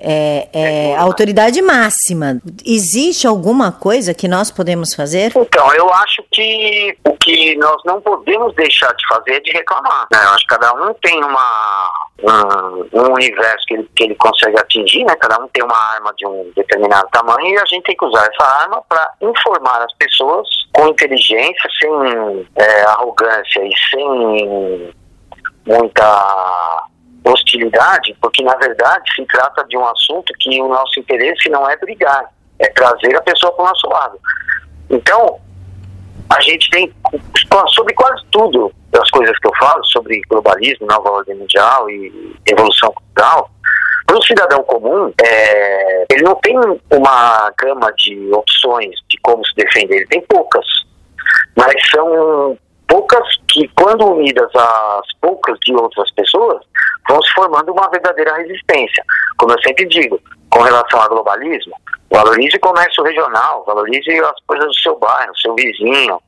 é, 0.00 0.48
é, 0.52 0.96
a 0.96 1.02
autoridade 1.02 1.60
máxima. 1.62 2.40
Existe 2.64 3.26
alguma 3.26 3.72
coisa 3.72 4.14
que 4.14 4.28
nós 4.28 4.50
podemos 4.50 4.94
fazer? 4.94 5.32
Então, 5.36 5.72
eu 5.74 5.92
acho 5.94 6.22
que 6.32 6.96
o 7.04 7.16
que 7.16 7.56
nós 7.56 7.82
não 7.84 8.00
podemos 8.00 8.54
deixar 8.54 8.92
de 8.94 9.06
fazer 9.08 9.32
é 9.34 9.40
de 9.40 9.52
reclamar. 9.52 10.06
Né? 10.12 10.18
Eu 10.22 10.30
acho 10.30 10.46
que 10.46 10.56
cada 10.56 10.72
um 10.74 10.94
tem 10.94 11.22
uma, 11.22 11.90
um, 12.22 13.00
um 13.00 13.12
universo 13.14 13.64
que 13.66 13.74
ele, 13.74 13.90
que 13.94 14.04
ele 14.04 14.14
consegue 14.14 14.58
atingir, 14.58 15.04
né? 15.04 15.14
cada 15.16 15.42
um 15.42 15.48
tem 15.48 15.62
uma 15.62 15.78
arma 15.94 16.12
de 16.16 16.26
um 16.26 16.50
determinado 16.54 17.08
tamanho 17.12 17.54
e 17.54 17.58
a 17.58 17.64
gente 17.66 17.84
tem 17.84 17.96
que 17.96 18.04
usar 18.04 18.28
essa 18.32 18.48
arma 18.62 18.82
para 18.88 19.10
informar 19.20 19.82
as 19.82 19.92
pessoas 19.94 20.46
com 20.72 20.88
inteligência, 20.88 21.70
sem 21.80 22.46
é, 22.56 22.82
arrogância 22.82 23.60
e 23.64 23.72
sem 23.90 24.94
muita 25.66 26.88
hostilidade, 27.24 28.16
porque 28.20 28.42
na 28.42 28.54
verdade 28.56 29.12
se 29.14 29.24
trata 29.26 29.64
de 29.64 29.76
um 29.76 29.86
assunto 29.86 30.32
que 30.38 30.60
o 30.60 30.68
nosso 30.68 30.98
interesse 31.00 31.48
não 31.48 31.68
é 31.68 31.76
brigar, 31.76 32.30
é 32.58 32.68
trazer 32.68 33.16
a 33.16 33.22
pessoa 33.22 33.52
para 33.52 33.64
o 33.64 33.68
nosso 33.68 33.88
lado. 33.88 34.18
Então, 34.90 35.40
a 36.30 36.40
gente 36.40 36.70
tem, 36.70 36.92
sobre 37.74 37.94
quase 37.94 38.22
tudo 38.30 38.72
das 38.90 39.10
coisas 39.10 39.38
que 39.38 39.46
eu 39.46 39.52
falo, 39.58 39.84
sobre 39.86 40.20
globalismo, 40.28 40.86
nova 40.86 41.10
ordem 41.10 41.36
mundial 41.36 41.88
e 41.90 42.36
evolução 42.46 42.92
cultural, 42.92 43.50
para 44.06 44.18
o 44.18 44.22
cidadão 44.22 44.62
comum, 44.62 45.12
é, 45.22 46.06
ele 46.10 46.22
não 46.22 46.34
tem 46.36 46.56
uma 46.90 47.52
gama 47.58 47.92
de 47.92 48.30
opções 48.32 48.94
de 49.08 49.18
como 49.18 49.44
se 49.46 49.54
defender, 49.54 49.96
ele 49.96 50.06
tem 50.06 50.22
poucas, 50.22 50.64
mas 51.54 51.74
são 51.90 52.58
poucas 52.86 53.22
que, 53.48 53.68
quando 53.76 54.06
unidas 54.06 54.50
às 54.54 55.14
poucas 55.20 55.58
de 55.60 55.74
outras 55.74 56.10
pessoas, 56.12 56.64
vão 57.08 57.20
se 57.22 57.32
formando 57.32 57.72
uma 57.72 57.88
verdadeira 57.90 58.36
resistência. 58.36 59.04
Como 59.38 59.52
eu 59.52 59.62
sempre 59.62 59.86
digo, 59.86 60.20
com 60.50 60.60
relação 60.60 61.00
ao 61.00 61.08
globalismo, 61.08 61.74
valorize 62.10 62.56
o 62.56 62.60
comércio 62.60 63.02
regional, 63.02 63.64
valorize 63.66 64.10
as 64.20 64.44
coisas 64.46 64.66
do 64.66 64.74
seu 64.74 64.98
bairro, 64.98 65.38
seu 65.38 65.54
vizinho. 65.54 66.20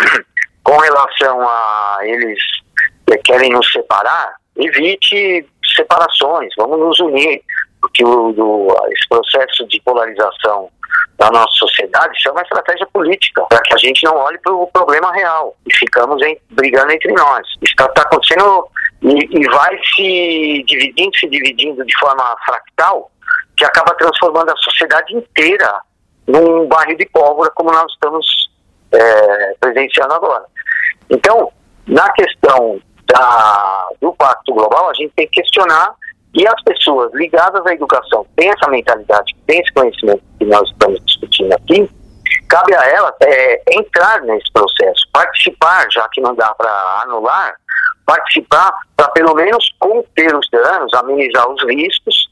Com 0.64 0.78
relação 0.78 1.46
a 1.46 1.98
eles 2.04 2.38
que 3.06 3.18
querem 3.18 3.50
nos 3.50 3.70
separar, 3.70 4.34
evite 4.56 5.46
separações, 5.76 6.48
vamos 6.56 6.78
nos 6.78 7.00
unir, 7.00 7.42
porque 7.82 8.02
o, 8.02 8.32
do, 8.32 8.74
esse 8.90 9.06
processo 9.06 9.68
de 9.68 9.78
polarização 9.82 10.70
da 11.18 11.30
nossa 11.30 11.52
sociedade, 11.52 12.16
isso 12.16 12.28
é 12.30 12.32
uma 12.32 12.40
estratégia 12.40 12.86
política, 12.86 13.42
para 13.42 13.60
que 13.60 13.74
a 13.74 13.76
gente 13.76 14.02
não 14.04 14.16
olhe 14.16 14.38
para 14.38 14.54
o 14.54 14.66
problema 14.68 15.12
real 15.12 15.54
e 15.66 15.74
ficamos 15.74 16.22
em, 16.22 16.38
brigando 16.50 16.92
entre 16.92 17.12
nós. 17.12 17.46
Isso 17.62 17.72
está 17.72 17.86
tá 17.88 18.02
acontecendo 18.02 18.66
e, 19.04 19.38
e 19.38 19.48
vai 19.48 19.78
se 19.94 20.64
dividindo, 20.66 21.16
se 21.18 21.28
dividindo 21.28 21.84
de 21.84 21.98
forma 21.98 22.36
fractal, 22.44 23.10
que 23.56 23.64
acaba 23.64 23.94
transformando 23.94 24.50
a 24.50 24.56
sociedade 24.56 25.14
inteira 25.14 25.80
num 26.26 26.66
barril 26.66 26.96
de 26.96 27.06
pólvora, 27.06 27.50
como 27.50 27.70
nós 27.70 27.92
estamos 27.92 28.26
é, 28.92 29.54
presenciando 29.60 30.14
agora. 30.14 30.44
Então, 31.10 31.52
na 31.86 32.10
questão 32.12 32.80
da, 33.06 33.88
do 34.00 34.12
Pacto 34.14 34.54
Global, 34.54 34.88
a 34.88 34.94
gente 34.94 35.12
tem 35.14 35.28
que 35.28 35.42
questionar 35.42 35.94
e 36.34 36.48
as 36.48 36.62
pessoas 36.62 37.12
ligadas 37.12 37.64
à 37.66 37.74
educação 37.74 38.26
têm 38.36 38.48
essa 38.48 38.68
mentalidade, 38.70 39.36
têm 39.46 39.60
esse 39.60 39.72
conhecimento 39.72 40.22
que 40.38 40.46
nós 40.46 40.68
estamos 40.70 41.04
discutindo 41.04 41.52
aqui, 41.52 41.88
cabe 42.48 42.74
a 42.74 42.84
elas 42.88 43.14
é, 43.22 43.62
entrar 43.72 44.22
nesse 44.22 44.50
processo, 44.50 45.06
participar, 45.12 45.86
já 45.92 46.08
que 46.08 46.22
não 46.22 46.34
dá 46.34 46.52
para 46.54 47.02
anular, 47.02 47.54
participar 48.06 48.72
para 48.96 49.08
pelo 49.08 49.34
menos 49.34 49.74
conter 49.78 50.34
os 50.34 50.48
danos, 50.50 50.92
amenizar 50.94 51.48
os 51.48 51.62
riscos 51.64 52.28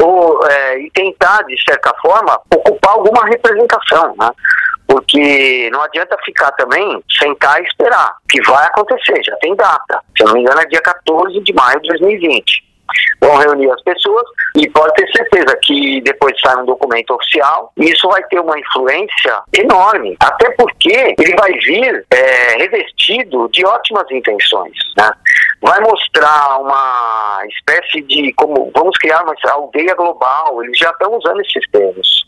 ou, 0.00 0.46
é, 0.46 0.80
e 0.80 0.90
tentar, 0.92 1.42
de 1.42 1.62
certa 1.62 1.92
forma, 2.00 2.40
ocupar 2.54 2.94
alguma 2.94 3.26
representação, 3.26 4.14
né? 4.18 4.30
Porque 4.86 5.70
não 5.70 5.82
adianta 5.82 6.16
ficar 6.24 6.50
também, 6.52 7.02
sentar 7.18 7.60
e 7.60 7.66
esperar, 7.66 8.16
que 8.28 8.42
vai 8.42 8.66
acontecer, 8.66 9.22
já 9.22 9.36
tem 9.36 9.54
data. 9.54 10.02
Se 10.16 10.24
eu 10.24 10.28
não 10.28 10.34
me 10.34 10.40
engano, 10.40 10.60
é 10.60 10.66
dia 10.66 10.80
14 10.80 11.38
de 11.40 11.52
maio 11.52 11.80
de 11.80 11.88
2020 11.90 12.69
vão 13.20 13.36
reunir 13.36 13.70
as 13.70 13.82
pessoas 13.82 14.24
e 14.56 14.68
pode 14.70 14.94
ter 14.94 15.10
certeza 15.12 15.58
que 15.62 16.00
depois 16.02 16.34
sai 16.44 16.56
um 16.56 16.66
documento 16.66 17.14
oficial 17.14 17.72
e 17.76 17.90
isso 17.90 18.08
vai 18.08 18.22
ter 18.24 18.40
uma 18.40 18.58
influência 18.58 19.42
enorme, 19.52 20.16
até 20.20 20.50
porque 20.52 21.14
ele 21.18 21.34
vai 21.38 21.52
vir 21.52 22.06
é, 22.10 22.56
revestido 22.58 23.48
de 23.52 23.64
ótimas 23.64 24.10
intenções, 24.10 24.76
né? 24.96 25.10
Vai 25.60 25.78
mostrar 25.80 26.58
uma 26.58 27.42
espécie 27.46 28.00
de 28.02 28.32
como 28.32 28.70
vamos 28.74 28.96
criar 28.98 29.22
uma 29.22 29.34
aldeia 29.50 29.94
global. 29.94 30.62
Eles 30.62 30.78
já 30.78 30.90
estão 30.90 31.14
usando 31.14 31.40
esses 31.42 31.70
termos. 31.70 32.26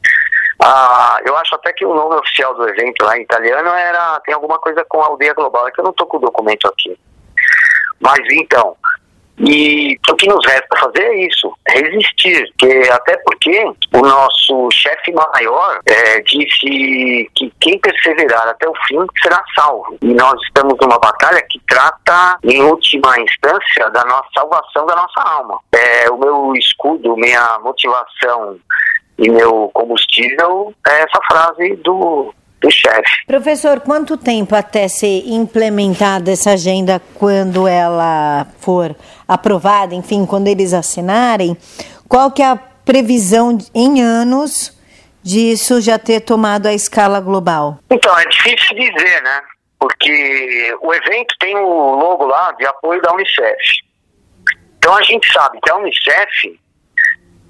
Ah, 0.62 1.18
eu 1.24 1.36
acho 1.36 1.54
até 1.54 1.72
que 1.72 1.84
o 1.84 1.94
nome 1.94 2.14
oficial 2.16 2.54
do 2.54 2.68
evento 2.68 3.04
lá 3.04 3.16
em 3.16 3.22
italiano 3.22 3.70
era 3.70 4.20
tem 4.20 4.34
alguma 4.34 4.58
coisa 4.58 4.84
com 4.84 5.00
aldeia 5.00 5.32
global. 5.32 5.66
É 5.66 5.70
que 5.70 5.80
eu 5.80 5.84
não 5.84 5.92
estou 5.92 6.06
com 6.06 6.18
o 6.18 6.20
documento 6.20 6.68
aqui. 6.68 6.96
Mas 8.00 8.20
então, 8.30 8.76
e 9.42 9.98
o 10.08 10.14
que 10.14 10.28
nos 10.28 10.44
resta 10.46 10.78
fazer 10.78 11.02
é 11.02 11.26
isso, 11.26 11.52
resistir, 11.68 12.52
até 12.92 13.16
porque 13.24 13.64
o 13.92 14.00
nosso 14.00 14.68
chefe 14.72 15.12
maior 15.12 15.80
é, 15.84 16.20
disse 16.20 17.28
que 17.34 17.52
quem 17.60 17.78
perseverar 17.80 18.46
até 18.48 18.68
o 18.68 18.74
fim 18.86 18.98
será 19.20 19.42
salvo. 19.54 19.98
E 20.00 20.14
nós 20.14 20.40
estamos 20.42 20.76
numa 20.80 20.98
batalha 20.98 21.42
que 21.50 21.60
trata, 21.68 22.38
em 22.44 22.62
última 22.62 23.18
instância, 23.20 23.90
da 23.90 24.04
nossa 24.04 24.28
salvação 24.34 24.86
da 24.86 24.94
nossa 24.94 25.20
alma. 25.20 25.58
É, 25.72 26.08
o 26.08 26.16
meu 26.16 26.54
escudo, 26.54 27.16
minha 27.16 27.58
motivação 27.64 28.58
e 29.18 29.28
meu 29.28 29.70
combustível 29.74 30.72
é 30.86 31.00
essa 31.00 31.20
frase 31.28 31.76
do 31.76 32.32
do 32.62 32.70
chefe. 32.70 33.26
Professor, 33.26 33.80
quanto 33.80 34.16
tempo 34.16 34.54
até 34.54 34.88
ser 34.88 35.24
implementada 35.26 36.30
essa 36.30 36.52
agenda 36.52 37.02
quando 37.14 37.66
ela 37.66 38.46
for 38.60 38.94
aprovada, 39.26 39.94
enfim, 39.94 40.24
quando 40.24 40.46
eles 40.48 40.72
assinarem? 40.72 41.56
Qual 42.08 42.30
que 42.30 42.42
é 42.42 42.46
a 42.46 42.56
previsão 42.56 43.58
em 43.74 44.00
anos 44.00 44.78
disso 45.22 45.80
já 45.80 45.98
ter 45.98 46.20
tomado 46.20 46.66
a 46.66 46.72
escala 46.72 47.20
global? 47.20 47.78
Então, 47.90 48.16
é 48.18 48.24
difícil 48.26 48.76
dizer, 48.76 49.22
né? 49.22 49.40
Porque 49.78 50.76
o 50.80 50.94
evento 50.94 51.34
tem 51.40 51.56
o 51.56 51.94
logo 51.96 52.24
lá 52.24 52.52
de 52.52 52.64
apoio 52.66 53.02
da 53.02 53.12
Unicef. 53.12 53.82
Então 54.78 54.96
a 54.96 55.02
gente 55.02 55.32
sabe 55.32 55.58
que 55.62 55.70
a 55.70 55.76
Unicef 55.76 56.60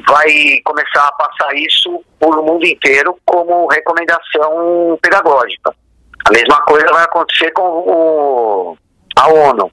vai 0.07 0.61
começar 0.65 1.07
a 1.07 1.13
passar 1.13 1.55
isso 1.55 2.03
por 2.19 2.43
mundo 2.43 2.67
inteiro 2.67 3.17
como 3.25 3.67
recomendação 3.69 4.99
pedagógica. 5.03 5.75
A 6.25 6.31
mesma 6.31 6.63
coisa 6.63 6.87
vai 6.93 7.05
acontecer 7.05 7.51
com 7.53 7.63
o, 7.63 8.79
a 9.17 9.29
ONU 9.29 9.71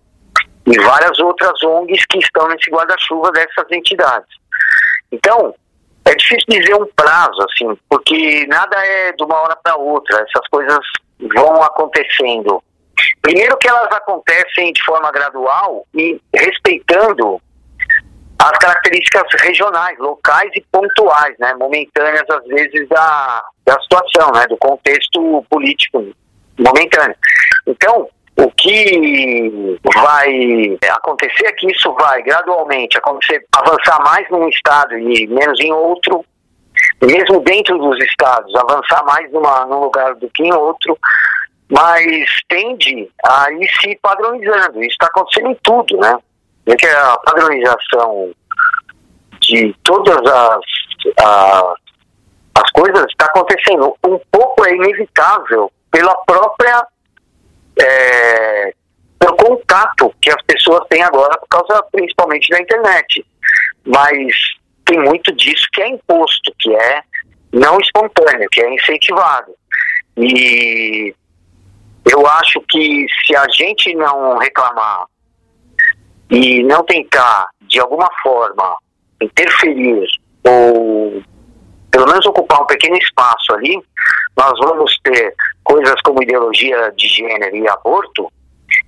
e 0.67 0.79
várias 0.79 1.17
outras 1.19 1.63
ONGs 1.63 2.05
que 2.09 2.19
estão 2.19 2.47
nesse 2.47 2.69
guarda-chuva 2.71 3.31
dessas 3.31 3.65
entidades. 3.71 4.29
Então, 5.11 5.53
é 6.05 6.15
difícil 6.15 6.45
dizer 6.47 6.75
um 6.75 6.87
prazo, 6.95 7.41
assim, 7.43 7.77
porque 7.89 8.45
nada 8.47 8.75
é 8.85 9.11
de 9.11 9.23
uma 9.23 9.41
hora 9.41 9.55
para 9.55 9.75
outra, 9.75 10.25
essas 10.27 10.47
coisas 10.49 10.79
vão 11.35 11.61
acontecendo. 11.61 12.63
Primeiro 13.21 13.57
que 13.57 13.67
elas 13.67 13.91
acontecem 13.91 14.73
de 14.73 14.83
forma 14.83 15.11
gradual 15.11 15.85
e 15.93 16.19
respeitando 16.33 17.41
as 18.39 18.57
características 18.57 19.23
regionais, 19.41 19.97
locais 19.99 20.49
e 20.55 20.63
pontuais, 20.71 21.35
né, 21.39 21.53
momentâneas 21.55 22.23
às 22.29 22.45
vezes 22.47 22.87
da, 22.87 23.43
da 23.65 23.79
situação, 23.81 24.31
né, 24.31 24.47
do 24.47 24.57
contexto 24.57 25.45
político 25.49 26.05
momentâneo. 26.57 27.15
Então, 27.67 28.07
o 28.37 28.51
que 28.51 29.77
vai 29.93 30.77
acontecer 30.89 31.47
é 31.47 31.51
que 31.51 31.69
isso 31.69 31.93
vai 31.93 32.23
gradualmente 32.23 32.97
acontecer, 32.97 33.45
avançar 33.53 34.01
mais 34.03 34.29
num 34.29 34.47
estado 34.47 34.97
e 34.97 35.27
menos 35.27 35.59
em 35.59 35.73
outro, 35.73 36.23
mesmo 37.01 37.41
dentro 37.41 37.77
dos 37.77 38.01
estados, 38.01 38.55
avançar 38.55 39.03
mais 39.05 39.29
numa, 39.33 39.65
num 39.65 39.81
lugar 39.81 40.15
do 40.15 40.29
que 40.29 40.43
em 40.43 40.53
outro, 40.53 40.97
mas 41.69 42.25
tende 42.47 43.11
a 43.25 43.51
ir 43.51 43.69
se 43.81 43.99
padronizando. 44.01 44.79
Isso 44.79 44.91
está 44.91 45.07
acontecendo 45.07 45.51
em 45.51 45.57
tudo, 45.61 45.97
né? 45.97 46.17
É 46.69 46.75
que 46.75 46.85
a 46.85 47.17
padronização 47.17 48.31
de 49.41 49.75
todas 49.83 50.17
as, 50.17 50.61
as, 51.17 51.73
as 52.55 52.71
coisas 52.71 53.05
está 53.09 53.25
acontecendo. 53.25 53.95
Um 54.05 54.19
pouco 54.31 54.65
é 54.65 54.75
inevitável 54.75 55.71
pela 55.91 56.13
própria 56.25 56.85
é, 57.81 58.73
pelo 59.17 59.35
contato 59.35 60.13
que 60.21 60.29
as 60.29 60.41
pessoas 60.43 60.87
têm 60.89 61.01
agora 61.01 61.37
por 61.39 61.47
causa 61.47 61.83
principalmente 61.91 62.49
da 62.49 62.61
internet. 62.61 63.25
Mas 63.85 64.35
tem 64.85 64.99
muito 64.99 65.31
disso 65.33 65.65
que 65.73 65.81
é 65.81 65.89
imposto, 65.89 66.53
que 66.59 66.73
é 66.75 67.01
não 67.51 67.79
espontâneo, 67.79 68.47
que 68.51 68.61
é 68.61 68.73
incentivado. 68.73 69.53
E 70.17 71.15
eu 72.11 72.27
acho 72.27 72.61
que 72.69 73.05
se 73.25 73.35
a 73.35 73.47
gente 73.49 73.93
não 73.95 74.37
reclamar 74.37 75.05
e 76.29 76.63
não 76.63 76.83
tentar, 76.83 77.47
de 77.61 77.79
alguma 77.79 78.09
forma, 78.21 78.77
interferir 79.21 80.07
ou 80.47 81.21
pelo 81.91 82.07
menos 82.07 82.25
ocupar 82.25 82.61
um 82.61 82.67
pequeno 82.67 82.95
espaço 82.97 83.53
ali, 83.53 83.81
nós 84.37 84.53
vamos 84.59 84.97
ter 85.03 85.33
coisas 85.63 85.95
como 86.03 86.21
ideologia 86.21 86.93
de 86.95 87.07
gênero 87.07 87.55
e 87.55 87.67
aborto, 87.67 88.31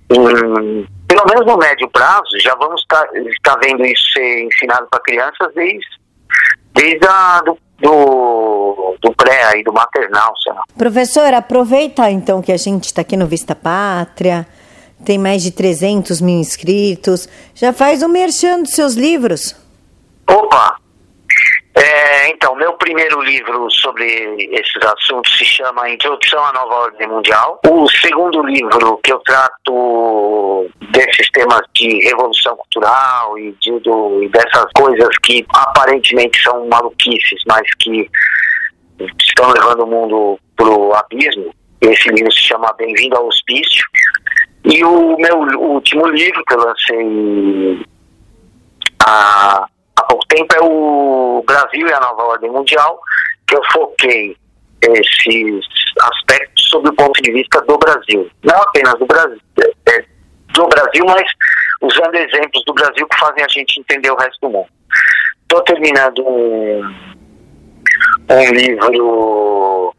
pelo 0.08 1.26
menos 1.26 1.46
no 1.46 1.56
médio 1.58 1.88
prazo, 1.90 2.38
já 2.40 2.54
vamos 2.54 2.80
estar, 2.80 3.02
tá, 3.04 3.18
estar 3.18 3.58
vendo 3.58 3.84
isso 3.84 4.12
ser 4.12 4.44
ensinado 4.44 4.86
para 4.90 5.00
crianças 5.00 5.52
desde, 5.54 5.86
desde 6.74 7.06
a, 7.06 7.42
do, 7.44 7.58
do, 7.80 8.96
do 9.00 9.12
pré 9.14 9.58
e 9.58 9.64
do 9.64 9.72
maternal. 9.72 10.32
Senhor. 10.38 10.62
Professor, 10.76 11.34
aproveita 11.34 12.10
então 12.10 12.40
que 12.40 12.52
a 12.52 12.56
gente 12.56 12.84
está 12.84 13.02
aqui 13.02 13.16
no 13.16 13.26
Vista 13.26 13.54
Pátria, 13.54 14.46
tem 15.04 15.18
mais 15.18 15.42
de 15.42 15.50
300 15.50 16.20
mil 16.20 16.38
inscritos, 16.38 17.28
já 17.54 17.72
faz 17.72 18.02
o 18.02 18.06
um 18.06 18.08
merchan 18.08 18.62
dos 18.62 18.72
seus 18.72 18.94
livros. 18.94 19.54
Opa, 20.28 20.76
é, 21.74 22.28
então, 22.28 22.54
meu 22.54 22.74
primeiro 22.74 23.22
livro 23.22 23.70
sobre 23.70 24.04
esses 24.52 24.82
assuntos 24.84 25.36
se 25.38 25.44
chama 25.44 25.88
Introdução 25.88 26.44
à 26.44 26.52
Nova 26.52 26.74
Ordem 26.74 27.08
Mundial. 27.08 27.58
O 27.66 27.88
segundo 27.88 28.42
livro 28.42 29.00
que 29.02 29.12
eu 29.12 29.18
trato 29.20 30.68
desses 30.90 31.30
temas 31.30 31.62
de 31.74 32.04
revolução 32.04 32.56
cultural 32.56 33.38
e, 33.38 33.52
de, 33.52 33.80
do, 33.80 34.22
e 34.22 34.28
dessas 34.28 34.66
coisas 34.76 35.08
que 35.22 35.46
aparentemente 35.54 36.42
são 36.42 36.68
maluquices, 36.68 37.42
mas 37.46 37.62
que 37.78 38.08
estão 39.26 39.50
levando 39.50 39.84
o 39.84 39.86
mundo 39.86 40.38
para 40.56 40.68
o 40.68 40.94
abismo. 40.94 41.54
Esse 41.80 42.08
livro 42.10 42.30
se 42.32 42.42
chama 42.42 42.72
Bem-vindo 42.74 43.16
ao 43.16 43.26
Hospício. 43.26 43.84
E 44.64 44.84
o 44.84 45.16
meu 45.16 45.38
último 45.58 46.06
livro 46.06 46.44
que 46.44 46.54
eu 46.54 46.58
lancei 46.58 47.86
há 49.04 49.66
há 49.96 50.02
pouco 50.04 50.26
tempo 50.26 50.54
é 50.54 50.60
o 50.62 51.44
Brasil 51.46 51.86
e 51.86 51.92
a 51.92 52.00
Nova 52.00 52.22
Ordem 52.24 52.50
Mundial, 52.50 53.00
que 53.46 53.56
eu 53.56 53.62
foquei 53.72 54.36
esses 54.82 55.64
aspectos 56.00 56.68
sob 56.68 56.88
o 56.88 56.94
ponto 56.94 57.22
de 57.22 57.32
vista 57.32 57.60
do 57.62 57.78
Brasil. 57.78 58.28
Não 58.42 58.56
apenas 58.56 58.98
do 58.98 59.06
Brasil, 59.06 59.40
é, 59.88 60.04
do 60.54 60.66
Brasil, 60.68 61.04
mas 61.06 61.30
usando 61.80 62.14
exemplos 62.14 62.64
do 62.64 62.74
Brasil 62.74 63.06
que 63.06 63.18
fazem 63.18 63.44
a 63.44 63.48
gente 63.48 63.80
entender 63.80 64.10
o 64.10 64.16
resto 64.16 64.38
do 64.42 64.50
mundo. 64.50 64.68
Estou 65.42 65.62
terminando 65.62 66.26
um, 66.26 66.80
um 68.30 68.52
livro 68.52 69.94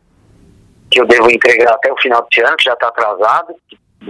que 0.89 0.99
eu 0.99 1.05
devo 1.05 1.31
entregar 1.31 1.73
até 1.73 1.91
o 1.91 1.97
final 1.97 2.27
desse 2.29 2.45
ano, 2.45 2.57
que 2.57 2.65
já 2.65 2.73
está 2.73 2.87
atrasado, 2.87 3.55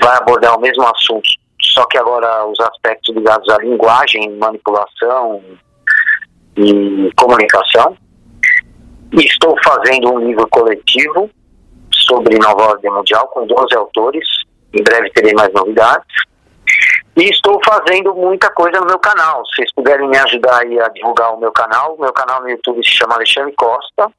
vai 0.01 0.17
abordar 0.17 0.57
o 0.57 0.61
mesmo 0.61 0.83
assunto, 0.83 1.29
só 1.61 1.85
que 1.85 1.97
agora 1.97 2.45
os 2.45 2.59
aspectos 2.59 3.15
ligados 3.15 3.47
à 3.49 3.57
linguagem, 3.57 4.37
manipulação, 4.37 5.41
e 6.57 7.11
comunicação. 7.15 7.97
Estou 9.13 9.55
fazendo 9.63 10.13
um 10.13 10.19
livro 10.19 10.47
coletivo 10.49 11.29
sobre 11.91 12.37
Nova 12.37 12.71
Ordem 12.71 12.91
Mundial 12.91 13.27
com 13.27 13.45
12 13.45 13.75
autores. 13.75 14.27
Em 14.73 14.83
breve 14.83 15.11
terei 15.11 15.33
mais 15.33 15.51
novidades. 15.53 16.07
E 17.15 17.25
estou 17.25 17.59
fazendo 17.63 18.13
muita 18.15 18.49
coisa 18.51 18.79
no 18.79 18.87
meu 18.87 18.97
canal. 18.97 19.45
Se 19.45 19.55
vocês 19.57 19.73
puderem 19.73 20.07
me 20.07 20.17
ajudar 20.17 20.61
aí 20.61 20.79
a 20.79 20.89
divulgar 20.89 21.33
o 21.33 21.39
meu 21.39 21.51
canal, 21.51 21.95
meu 21.99 22.11
canal 22.11 22.41
no 22.41 22.49
YouTube 22.49 22.83
se 22.83 22.91
chama 22.91 23.15
Alexandre 23.15 23.53
Costa. 23.55 24.11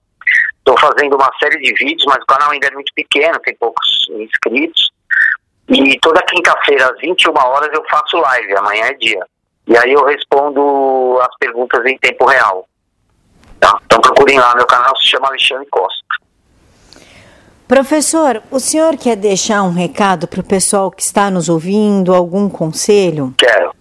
Estou 0.59 0.79
fazendo 0.79 1.17
uma 1.17 1.31
série 1.43 1.61
de 1.61 1.75
vídeos, 1.75 2.05
mas 2.07 2.23
o 2.23 2.27
canal 2.27 2.53
ainda 2.53 2.69
é 2.69 2.71
muito 2.71 2.93
pequeno, 2.95 3.39
tem 3.41 3.55
poucos 3.57 4.07
inscritos. 4.11 4.91
E 5.69 5.99
toda 6.01 6.23
quinta-feira, 6.23 6.91
às 6.91 7.01
21 7.01 7.33
horas, 7.35 7.71
eu 7.73 7.85
faço 7.89 8.17
live. 8.19 8.57
Amanhã 8.57 8.87
é 8.87 8.95
dia. 8.95 9.27
E 9.67 9.77
aí 9.77 9.93
eu 9.93 10.05
respondo 10.05 11.19
as 11.23 11.37
perguntas 11.39 11.85
em 11.87 11.97
tempo 11.99 12.27
real. 12.27 12.67
Tá? 13.59 13.79
Então 13.87 14.01
procurem 14.01 14.39
lá, 14.39 14.55
meu 14.55 14.67
canal 14.67 14.95
se 14.97 15.07
chama 15.07 15.29
Alexandre 15.29 15.67
Costa. 15.71 16.05
Professor, 17.67 18.43
o 18.51 18.61
senhor 18.61 18.97
quer 18.99 19.17
deixar 19.17 19.63
um 19.63 19.73
recado 19.73 20.29
para 20.29 20.41
o 20.41 20.45
pessoal 20.45 20.91
que 20.91 21.01
está 21.01 21.31
nos 21.31 21.49
ouvindo, 21.49 22.15
algum 22.15 22.49
conselho? 22.51 23.35
Quero. 23.39 23.75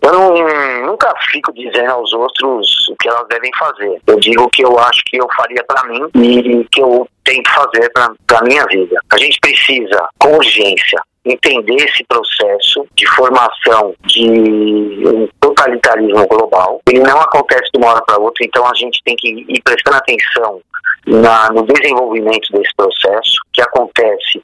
Eu 0.00 0.12
não, 0.12 0.86
nunca 0.86 1.12
fico 1.30 1.52
dizendo 1.52 1.90
aos 1.90 2.12
outros 2.12 2.88
o 2.88 2.96
que 3.00 3.08
elas 3.08 3.26
devem 3.28 3.50
fazer. 3.58 4.00
Eu 4.06 4.18
digo 4.20 4.44
o 4.44 4.50
que 4.50 4.64
eu 4.64 4.78
acho 4.78 5.02
que 5.06 5.16
eu 5.16 5.26
faria 5.36 5.64
para 5.64 5.88
mim 5.88 6.08
e 6.14 6.64
que 6.70 6.80
eu 6.80 7.06
tento 7.24 7.50
fazer 7.50 7.90
para 7.92 8.38
a 8.38 8.44
minha 8.44 8.64
vida. 8.66 9.00
A 9.10 9.18
gente 9.18 9.38
precisa, 9.40 10.08
com 10.18 10.36
urgência, 10.36 11.00
entender 11.24 11.76
esse 11.76 12.04
processo 12.04 12.86
de 12.94 13.06
formação 13.08 13.94
de 14.06 15.06
um 15.06 15.28
totalitarismo 15.40 16.26
global. 16.26 16.80
Ele 16.88 17.00
não 17.00 17.20
acontece 17.20 17.70
de 17.72 17.78
uma 17.78 17.92
hora 17.92 18.02
para 18.06 18.18
outra, 18.18 18.44
então 18.44 18.66
a 18.66 18.74
gente 18.74 19.02
tem 19.04 19.14
que 19.16 19.44
ir 19.48 19.62
prestando 19.62 19.98
atenção 19.98 20.60
na, 21.06 21.50
no 21.50 21.62
desenvolvimento 21.66 22.52
desse 22.52 22.74
processo, 22.76 23.36
que 23.52 23.62
acontece 23.62 24.42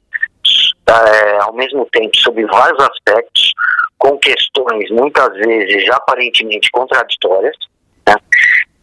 é, 0.87 1.37
ao 1.41 1.53
mesmo 1.53 1.87
tempo 1.91 2.15
sobre 2.17 2.45
vários 2.45 2.79
aspectos, 2.83 3.53
com 3.97 4.17
questões 4.17 4.89
muitas 4.91 5.33
vezes 5.37 5.89
aparentemente 5.89 6.69
contraditórias. 6.71 7.55
Né? 8.07 8.15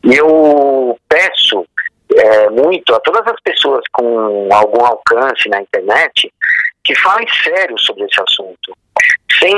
E 0.05 0.17
eu 0.17 0.99
peço 1.09 1.65
é, 2.17 2.51
muito 2.51 2.95
a 2.95 3.01
todas 3.01 3.27
as 3.27 3.41
pessoas 3.43 3.85
com 3.93 4.49
algum 4.53 4.85
alcance 4.85 5.49
na 5.49 5.63
internet 5.63 6.33
que 6.85 6.95
falem 6.97 7.27
sério 7.45 7.79
sobre 7.79 8.05
esse 8.05 8.21
assunto, 8.21 8.77
sem 9.39 9.55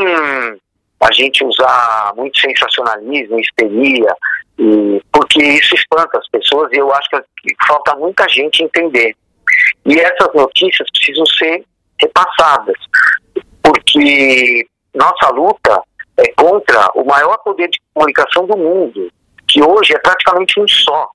a 1.01 1.13
gente 1.13 1.45
usar 1.45 2.13
muito 2.17 2.39
sensacionalismo, 2.39 3.41
histeria, 3.41 4.15
e, 4.59 5.03
porque 5.11 5.43
isso 5.43 5.75
espanta 5.75 6.19
as 6.19 6.29
pessoas 6.29 6.71
e 6.73 6.77
eu 6.79 6.93
acho 6.93 7.09
que 7.11 7.55
falta 7.67 7.97
muita 7.97 8.29
gente 8.29 8.63
entender. 8.63 9.17
E 9.87 9.99
essas 9.99 10.33
notícias 10.35 10.89
precisam 10.91 11.27
ser 11.27 11.65
repassadas, 12.05 12.77
porque 13.63 14.67
nossa 14.95 15.31
luta 15.31 15.83
é 16.17 16.33
contra 16.37 16.91
o 16.95 17.05
maior 17.05 17.37
poder 17.39 17.69
de 17.69 17.81
comunicação 17.93 18.47
do 18.47 18.57
mundo, 18.57 19.11
que 19.49 19.63
hoje 19.63 19.95
é 19.95 19.99
praticamente 19.99 20.61
um 20.61 20.69
só. 20.69 21.09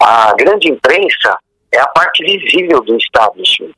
A 0.00 0.34
grande 0.34 0.70
imprensa 0.70 1.38
é 1.72 1.78
a 1.78 1.86
parte 1.88 2.24
visível 2.24 2.80
do 2.82 2.96
establishment. 2.96 3.74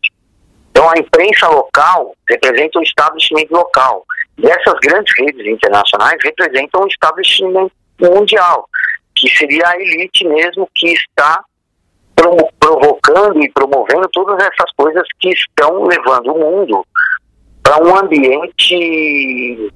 Então, 0.70 0.88
a 0.88 0.98
imprensa 0.98 1.48
local 1.48 2.14
representa 2.28 2.78
o 2.78 2.82
establishment 2.82 3.46
local. 3.50 4.04
E 4.38 4.46
essas 4.46 4.74
grandes 4.80 5.12
redes 5.18 5.46
internacionais 5.46 6.16
representam 6.24 6.82
o 6.82 6.88
establishment 6.88 7.70
mundial, 8.00 8.66
que 9.14 9.28
seria 9.28 9.68
a 9.68 9.76
elite 9.76 10.26
mesmo 10.26 10.68
que 10.74 10.92
está 10.92 11.44
provocando 12.14 12.91
e 13.42 13.50
promovendo 13.50 14.08
todas 14.12 14.38
essas 14.38 14.70
coisas 14.76 15.02
que 15.18 15.30
estão 15.30 15.84
levando 15.84 16.32
o 16.32 16.38
mundo 16.38 16.86
para 17.62 17.82
um 17.82 17.96
ambiente 17.96 19.72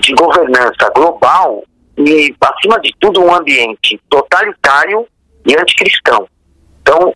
de 0.00 0.14
governança 0.14 0.90
global 0.94 1.62
e, 1.96 2.34
acima 2.40 2.80
de 2.80 2.94
tudo, 2.98 3.22
um 3.22 3.34
ambiente 3.34 4.00
totalitário 4.08 5.06
e 5.46 5.54
anticristão. 5.56 6.26
Então, 6.82 7.14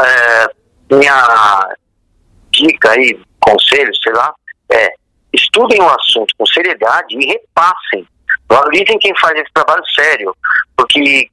é, 0.00 0.46
minha 0.94 1.76
dica 2.50 2.90
aí, 2.90 3.20
conselho, 3.40 3.94
sei 4.02 4.12
lá, 4.12 4.34
é 4.70 4.94
estudem 5.32 5.80
o 5.80 5.88
assunto 5.88 6.34
com 6.36 6.46
seriedade 6.46 7.16
e 7.18 7.26
repassem. 7.26 8.06
Valorizem 8.48 8.98
quem 8.98 9.12
faz 9.18 9.34
esse 9.40 9.50
trabalho 9.54 9.82
sério, 9.94 10.36
porque 10.76 11.28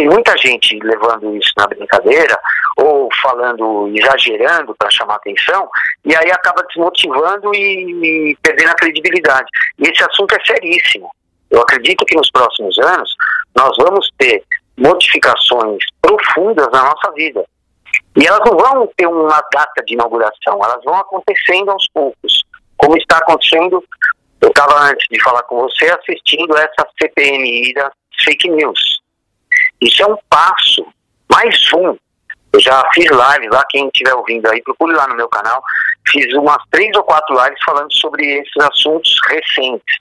tem 0.00 0.08
muita 0.08 0.34
gente 0.38 0.78
levando 0.82 1.36
isso 1.36 1.52
na 1.58 1.66
brincadeira 1.66 2.40
ou 2.78 3.06
falando, 3.20 3.92
exagerando 3.94 4.74
para 4.74 4.90
chamar 4.90 5.16
atenção, 5.16 5.68
e 6.06 6.16
aí 6.16 6.32
acaba 6.32 6.64
desmotivando 6.68 7.54
e, 7.54 8.30
e 8.30 8.36
perdendo 8.42 8.70
a 8.70 8.76
credibilidade. 8.76 9.46
E 9.78 9.90
esse 9.90 10.02
assunto 10.02 10.34
é 10.34 10.42
seríssimo. 10.42 11.10
Eu 11.50 11.60
acredito 11.60 12.06
que 12.06 12.16
nos 12.16 12.30
próximos 12.30 12.78
anos 12.78 13.14
nós 13.54 13.76
vamos 13.76 14.10
ter 14.16 14.42
modificações 14.78 15.84
profundas 16.00 16.68
na 16.72 16.82
nossa 16.82 17.12
vida. 17.12 17.44
E 18.16 18.26
elas 18.26 18.40
não 18.46 18.56
vão 18.56 18.90
ter 18.96 19.06
uma 19.06 19.42
data 19.52 19.82
de 19.84 19.92
inauguração, 19.92 20.60
elas 20.64 20.82
vão 20.82 20.94
acontecendo 20.94 21.72
aos 21.72 21.86
poucos, 21.92 22.42
como 22.78 22.96
está 22.96 23.18
acontecendo. 23.18 23.84
Eu 24.40 24.48
estava 24.48 24.80
antes 24.84 25.06
de 25.10 25.22
falar 25.22 25.42
com 25.42 25.60
você 25.60 25.90
assistindo 25.90 26.56
essa 26.56 26.88
CPMI 26.98 27.74
das 27.74 27.92
fake 28.24 28.48
news. 28.48 28.99
Isso 29.80 30.02
é 30.02 30.06
um 30.06 30.16
passo, 30.28 30.86
mais 31.30 31.56
um. 31.74 31.96
Eu 32.52 32.60
já 32.60 32.82
fiz 32.92 33.06
lives 33.06 33.50
lá, 33.50 33.64
quem 33.70 33.86
estiver 33.86 34.14
ouvindo 34.14 34.46
aí, 34.50 34.60
procure 34.62 34.94
lá 34.94 35.06
no 35.06 35.16
meu 35.16 35.28
canal. 35.28 35.62
Fiz 36.08 36.32
umas 36.34 36.62
três 36.70 36.94
ou 36.96 37.04
quatro 37.04 37.34
lives 37.42 37.58
falando 37.64 37.92
sobre 37.94 38.26
esses 38.26 38.56
assuntos 38.58 39.16
recentes, 39.28 39.96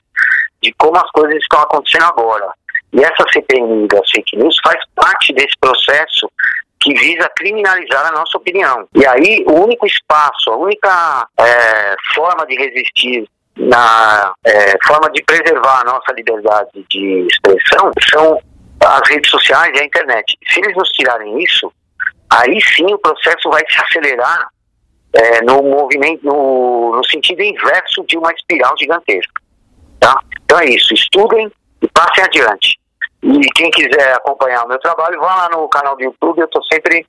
de 0.62 0.74
como 0.74 0.98
as 0.98 1.10
coisas 1.12 1.38
estão 1.38 1.62
acontecendo 1.62 2.06
agora. 2.06 2.52
E 2.92 3.02
essa 3.02 3.24
CPMI 3.32 3.88
das 3.88 4.10
fake 4.12 4.36
news 4.36 4.58
faz 4.64 4.84
parte 4.96 5.32
desse 5.34 5.56
processo 5.62 6.30
que 6.82 6.94
visa 6.94 7.30
criminalizar 7.36 8.08
a 8.08 8.12
nossa 8.12 8.38
opinião. 8.38 8.88
E 8.96 9.06
aí, 9.06 9.46
o 9.48 9.64
único 9.64 9.86
espaço, 9.86 10.50
a 10.50 10.58
única 10.58 11.28
é, 11.40 11.96
forma 12.16 12.46
de 12.48 12.56
resistir 12.56 13.30
na 13.58 14.34
é, 14.46 14.78
forma 14.88 15.12
de 15.12 15.22
preservar 15.24 15.82
a 15.82 15.84
nossa 15.84 16.14
liberdade 16.14 16.86
de 16.90 17.28
expressão 17.30 17.92
são 18.10 18.42
as 18.84 19.10
redes 19.10 19.30
sociais 19.30 19.72
e 19.76 19.82
a 19.82 19.86
internet. 19.86 20.38
Se 20.52 20.60
eles 20.60 20.76
nos 20.76 20.90
tirarem 20.90 21.42
isso, 21.44 21.72
aí 22.30 22.60
sim 22.62 22.86
o 22.94 23.00
processo 23.00 23.50
vai 23.50 23.64
se 23.70 23.82
acelerar 23.82 24.48
é, 25.14 25.42
no 25.44 25.62
movimento, 25.64 26.26
no, 26.26 26.96
no, 26.96 27.06
sentido 27.06 27.42
inverso 27.42 28.04
de 28.08 28.18
uma 28.18 28.32
espiral 28.32 28.76
gigantesca. 28.78 29.42
Tá? 30.00 30.20
Então 30.44 30.60
é 30.60 30.66
isso, 30.70 30.94
estudem 30.94 31.52
e 31.82 31.88
passem 31.88 32.24
adiante. 32.24 32.80
E 33.22 33.40
quem 33.56 33.70
quiser 33.72 34.14
acompanhar 34.14 34.64
o 34.64 34.70
meu 34.70 34.80
trabalho, 34.80 35.20
vá 35.20 35.36
lá 35.36 35.50
no 35.50 35.68
canal 35.68 35.98
do 35.98 36.04
YouTube, 36.04 36.40
eu 36.40 36.46
estou 36.46 36.64
sempre 36.72 37.06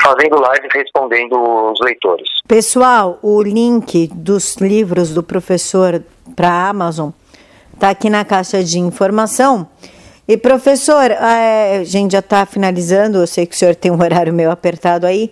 fazendo 0.00 0.40
live 0.40 0.68
respondendo 0.72 1.34
os 1.72 1.80
leitores. 1.80 2.28
Pessoal, 2.48 3.18
o 3.22 3.42
link 3.42 4.08
dos 4.14 4.56
livros 4.56 5.12
do 5.12 5.22
professor 5.22 6.02
para 6.34 6.48
a 6.48 6.68
Amazon 6.68 7.10
está 7.74 7.90
aqui 7.90 8.08
na 8.08 8.24
caixa 8.24 8.62
de 8.62 8.78
informação. 8.78 9.68
E 10.26 10.36
professor, 10.36 11.10
é, 11.10 11.78
a 11.78 11.84
gente 11.84 12.12
já 12.12 12.20
está 12.20 12.46
finalizando, 12.46 13.18
eu 13.18 13.26
sei 13.26 13.46
que 13.46 13.54
o 13.54 13.58
senhor 13.58 13.74
tem 13.74 13.90
um 13.90 14.02
horário 14.02 14.32
meio 14.32 14.50
apertado 14.50 15.06
aí, 15.06 15.30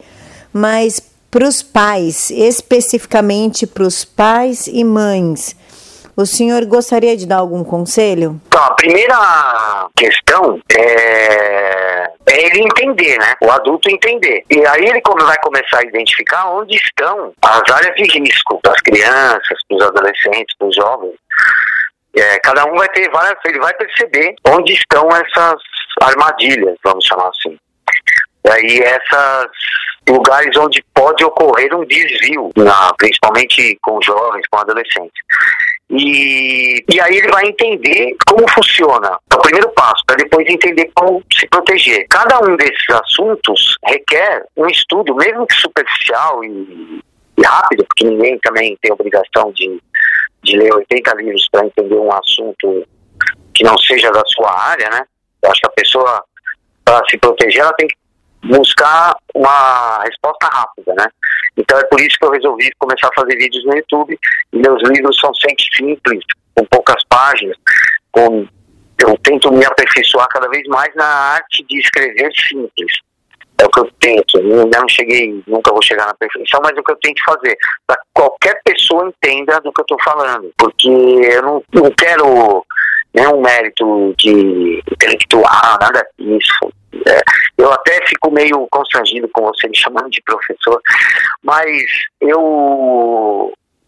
mas 0.52 1.00
para 1.30 1.44
os 1.48 1.62
pais, 1.62 2.30
especificamente 2.30 3.66
para 3.66 3.84
os 3.84 4.04
pais 4.04 4.66
e 4.66 4.84
mães, 4.84 5.56
o 6.14 6.26
senhor 6.26 6.66
gostaria 6.66 7.16
de 7.16 7.26
dar 7.26 7.38
algum 7.38 7.64
conselho? 7.64 8.38
Então, 8.46 8.62
a 8.62 8.74
primeira 8.74 9.88
questão 9.96 10.60
é, 10.76 12.10
é 12.26 12.46
ele 12.46 12.62
entender, 12.62 13.18
né? 13.18 13.34
O 13.42 13.50
adulto 13.50 13.90
entender. 13.90 14.44
E 14.50 14.66
aí 14.66 14.84
ele 14.84 15.00
vai 15.02 15.36
começar 15.42 15.78
a 15.78 15.86
identificar 15.86 16.50
onde 16.50 16.76
estão 16.76 17.32
as 17.40 17.62
áreas 17.74 17.94
de 17.96 18.18
risco 18.18 18.60
das 18.62 18.78
crianças, 18.82 19.58
dos 19.70 19.82
adolescentes, 19.82 20.54
dos 20.60 20.74
jovens. 20.76 21.14
É, 22.14 22.38
cada 22.40 22.64
um 22.66 22.76
vai 22.76 22.88
ter 22.90 23.10
várias, 23.10 23.38
ele 23.46 23.58
vai 23.58 23.72
perceber 23.74 24.34
onde 24.46 24.72
estão 24.74 25.08
essas 25.10 25.60
armadilhas, 26.02 26.76
vamos 26.84 27.04
chamar 27.06 27.28
assim. 27.28 27.58
E 28.44 28.50
aí 28.50 28.78
essas 28.80 29.46
lugares 30.08 30.56
onde 30.56 30.84
pode 30.94 31.24
ocorrer 31.24 31.74
um 31.74 31.84
desvio, 31.86 32.50
na, 32.56 32.92
principalmente 32.98 33.78
com 33.82 34.00
jovens, 34.02 34.44
com 34.50 34.58
adolescentes. 34.58 35.22
E, 35.90 36.84
e 36.90 37.00
aí 37.00 37.18
ele 37.18 37.28
vai 37.30 37.46
entender 37.46 38.16
como 38.26 38.50
funciona. 38.50 39.18
É 39.30 39.34
o 39.34 39.40
primeiro 39.42 39.68
passo, 39.70 40.02
para 40.06 40.16
depois 40.16 40.46
entender 40.48 40.90
como 40.94 41.22
se 41.32 41.46
proteger. 41.48 42.06
Cada 42.08 42.40
um 42.40 42.56
desses 42.56 42.90
assuntos 42.90 43.76
requer 43.84 44.44
um 44.56 44.66
estudo, 44.66 45.14
mesmo 45.14 45.46
que 45.46 45.54
superficial 45.54 46.42
e, 46.44 47.00
e 47.36 47.42
rápido, 47.42 47.84
porque 47.86 48.04
ninguém 48.04 48.38
também 48.40 48.76
tem 48.80 48.92
obrigação 48.92 49.52
de 49.52 49.80
de 50.42 50.56
ler 50.56 50.74
80 50.74 51.14
livros 51.16 51.48
para 51.50 51.66
entender 51.66 51.96
um 51.96 52.12
assunto 52.12 52.86
que 53.54 53.64
não 53.64 53.76
seja 53.78 54.10
da 54.10 54.22
sua 54.26 54.50
área, 54.70 54.88
né? 54.90 55.04
Eu 55.42 55.50
acho 55.50 55.60
que 55.60 55.66
a 55.66 55.72
pessoa, 55.72 56.24
para 56.84 57.02
se 57.08 57.18
proteger, 57.18 57.62
ela 57.62 57.72
tem 57.74 57.88
que 57.88 57.96
buscar 58.44 59.14
uma 59.34 60.02
resposta 60.04 60.46
rápida, 60.46 60.94
né? 60.94 61.06
Então 61.56 61.78
é 61.78 61.84
por 61.84 62.00
isso 62.00 62.16
que 62.18 62.24
eu 62.24 62.30
resolvi 62.30 62.70
começar 62.78 63.08
a 63.08 63.20
fazer 63.20 63.36
vídeos 63.36 63.64
no 63.64 63.76
YouTube 63.76 64.18
e 64.52 64.58
meus 64.58 64.82
livros 64.88 65.18
são 65.20 65.32
sempre 65.34 65.64
simples, 65.76 66.24
com 66.54 66.64
poucas 66.66 67.02
páginas, 67.08 67.56
com 68.10 68.46
eu 68.98 69.18
tento 69.18 69.52
me 69.52 69.64
aperfeiçoar 69.64 70.28
cada 70.28 70.48
vez 70.48 70.66
mais 70.68 70.94
na 70.94 71.04
arte 71.04 71.64
de 71.68 71.80
escrever 71.80 72.30
simples. 72.34 72.92
É 73.62 73.64
o 73.64 73.70
que 73.70 73.78
eu 73.78 73.90
tento. 74.00 74.38
Eu 74.38 74.66
não 74.66 74.88
cheguei, 74.88 75.40
nunca 75.46 75.70
vou 75.70 75.82
chegar 75.82 76.06
na 76.06 76.14
perfeição, 76.14 76.60
mas 76.62 76.76
é 76.76 76.80
o 76.80 76.82
que 76.82 76.90
eu 76.90 76.98
tento 77.00 77.22
fazer. 77.24 77.56
Para 77.86 77.96
qualquer 78.12 78.60
pessoa 78.64 79.08
entenda 79.08 79.60
do 79.60 79.72
que 79.72 79.80
eu 79.80 79.84
estou 79.84 80.02
falando. 80.02 80.52
Porque 80.58 80.88
eu 80.88 81.42
não, 81.42 81.62
não 81.72 81.90
quero 81.92 82.66
nenhum 83.14 83.40
mérito 83.40 84.14
de 84.18 84.82
intelectual, 84.90 85.78
nada 85.80 86.04
disso. 86.18 86.72
É, 87.06 87.20
eu 87.58 87.72
até 87.72 88.04
fico 88.06 88.32
meio 88.32 88.66
constrangido 88.70 89.28
com 89.32 89.44
você 89.44 89.68
me 89.68 89.76
chamando 89.76 90.10
de 90.10 90.22
professor, 90.22 90.80
mas 91.42 91.70
eu 92.20 92.40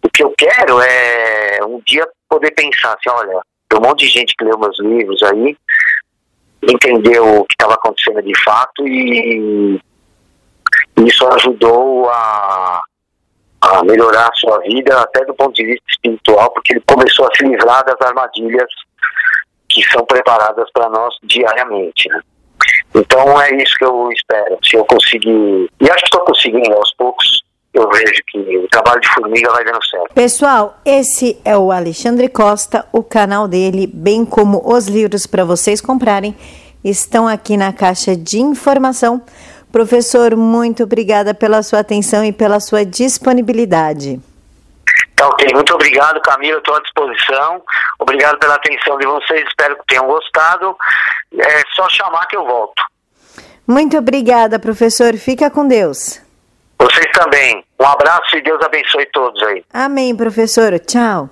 o 0.04 0.10
que 0.12 0.22
eu 0.22 0.32
quero 0.36 0.80
é 0.80 1.58
um 1.66 1.80
dia 1.86 2.06
poder 2.28 2.50
pensar 2.52 2.94
assim, 2.94 3.10
olha, 3.10 3.40
tem 3.68 3.78
um 3.78 3.82
monte 3.82 4.06
de 4.06 4.08
gente 4.08 4.34
que 4.36 4.44
leu 4.44 4.58
meus 4.58 4.78
livros 4.78 5.22
aí, 5.22 5.56
entendeu 6.72 7.40
o 7.40 7.44
que 7.44 7.54
estava 7.54 7.74
acontecendo 7.74 8.22
de 8.22 8.42
fato 8.42 8.86
e 8.86 9.80
isso 11.04 11.26
ajudou 11.28 12.08
a, 12.10 12.82
a 13.60 13.84
melhorar 13.84 14.28
a 14.28 14.34
sua 14.34 14.58
vida 14.60 15.00
até 15.00 15.24
do 15.24 15.34
ponto 15.34 15.54
de 15.54 15.64
vista 15.64 15.84
espiritual, 15.88 16.50
porque 16.52 16.74
ele 16.74 16.82
começou 16.86 17.26
a 17.26 17.36
se 17.36 17.44
livrar 17.44 17.84
das 17.84 18.00
armadilhas 18.00 18.68
que 19.68 19.82
são 19.90 20.04
preparadas 20.06 20.70
para 20.72 20.88
nós 20.88 21.14
diariamente. 21.24 22.08
Né? 22.08 22.20
Então 22.94 23.40
é 23.40 23.54
isso 23.56 23.74
que 23.76 23.84
eu 23.84 24.08
espero. 24.12 24.58
Se 24.62 24.76
eu 24.76 24.84
conseguir, 24.84 25.68
e 25.80 25.90
acho 25.90 25.98
que 25.98 26.04
estou 26.04 26.24
conseguindo 26.24 26.72
aos 26.72 26.94
poucos, 26.94 27.42
eu 27.74 27.88
vejo 27.90 28.22
que 28.28 28.58
o 28.58 28.68
trabalho 28.68 29.00
de 29.00 29.08
formiga 29.12 29.50
vai 29.50 29.64
dando 29.64 29.84
certo. 29.84 30.14
Pessoal, 30.14 30.78
esse 30.84 31.40
é 31.44 31.56
o 31.56 31.72
Alexandre 31.72 32.28
Costa, 32.28 32.86
o 32.92 33.02
canal 33.02 33.48
dele, 33.48 33.86
bem 33.92 34.24
como 34.24 34.62
os 34.64 34.86
livros 34.86 35.26
para 35.26 35.44
vocês 35.44 35.80
comprarem, 35.80 36.36
estão 36.84 37.26
aqui 37.26 37.56
na 37.56 37.72
caixa 37.72 38.14
de 38.14 38.38
informação. 38.38 39.20
Professor, 39.72 40.36
muito 40.36 40.84
obrigada 40.84 41.34
pela 41.34 41.62
sua 41.64 41.80
atenção 41.80 42.24
e 42.24 42.32
pela 42.32 42.60
sua 42.60 42.84
disponibilidade. 42.84 44.20
Tá 45.16 45.28
ok, 45.28 45.48
muito 45.52 45.74
obrigado, 45.74 46.20
Camila, 46.20 46.58
estou 46.58 46.76
à 46.76 46.80
disposição. 46.80 47.60
Obrigado 47.98 48.38
pela 48.38 48.54
atenção 48.54 48.96
de 48.98 49.06
vocês, 49.06 49.44
espero 49.48 49.76
que 49.76 49.86
tenham 49.88 50.06
gostado. 50.06 50.76
É 51.36 51.62
só 51.74 51.88
chamar 51.88 52.26
que 52.26 52.36
eu 52.36 52.44
volto. 52.44 52.80
Muito 53.66 53.96
obrigada, 53.96 54.58
professor. 54.60 55.16
Fica 55.16 55.50
com 55.50 55.66
Deus. 55.66 56.23
Vocês 56.78 57.06
também. 57.12 57.64
Um 57.80 57.86
abraço 57.86 58.36
e 58.36 58.42
Deus 58.42 58.60
abençoe 58.64 59.06
todos 59.12 59.42
aí. 59.44 59.64
Amém, 59.72 60.14
professor. 60.16 60.78
Tchau. 60.78 61.22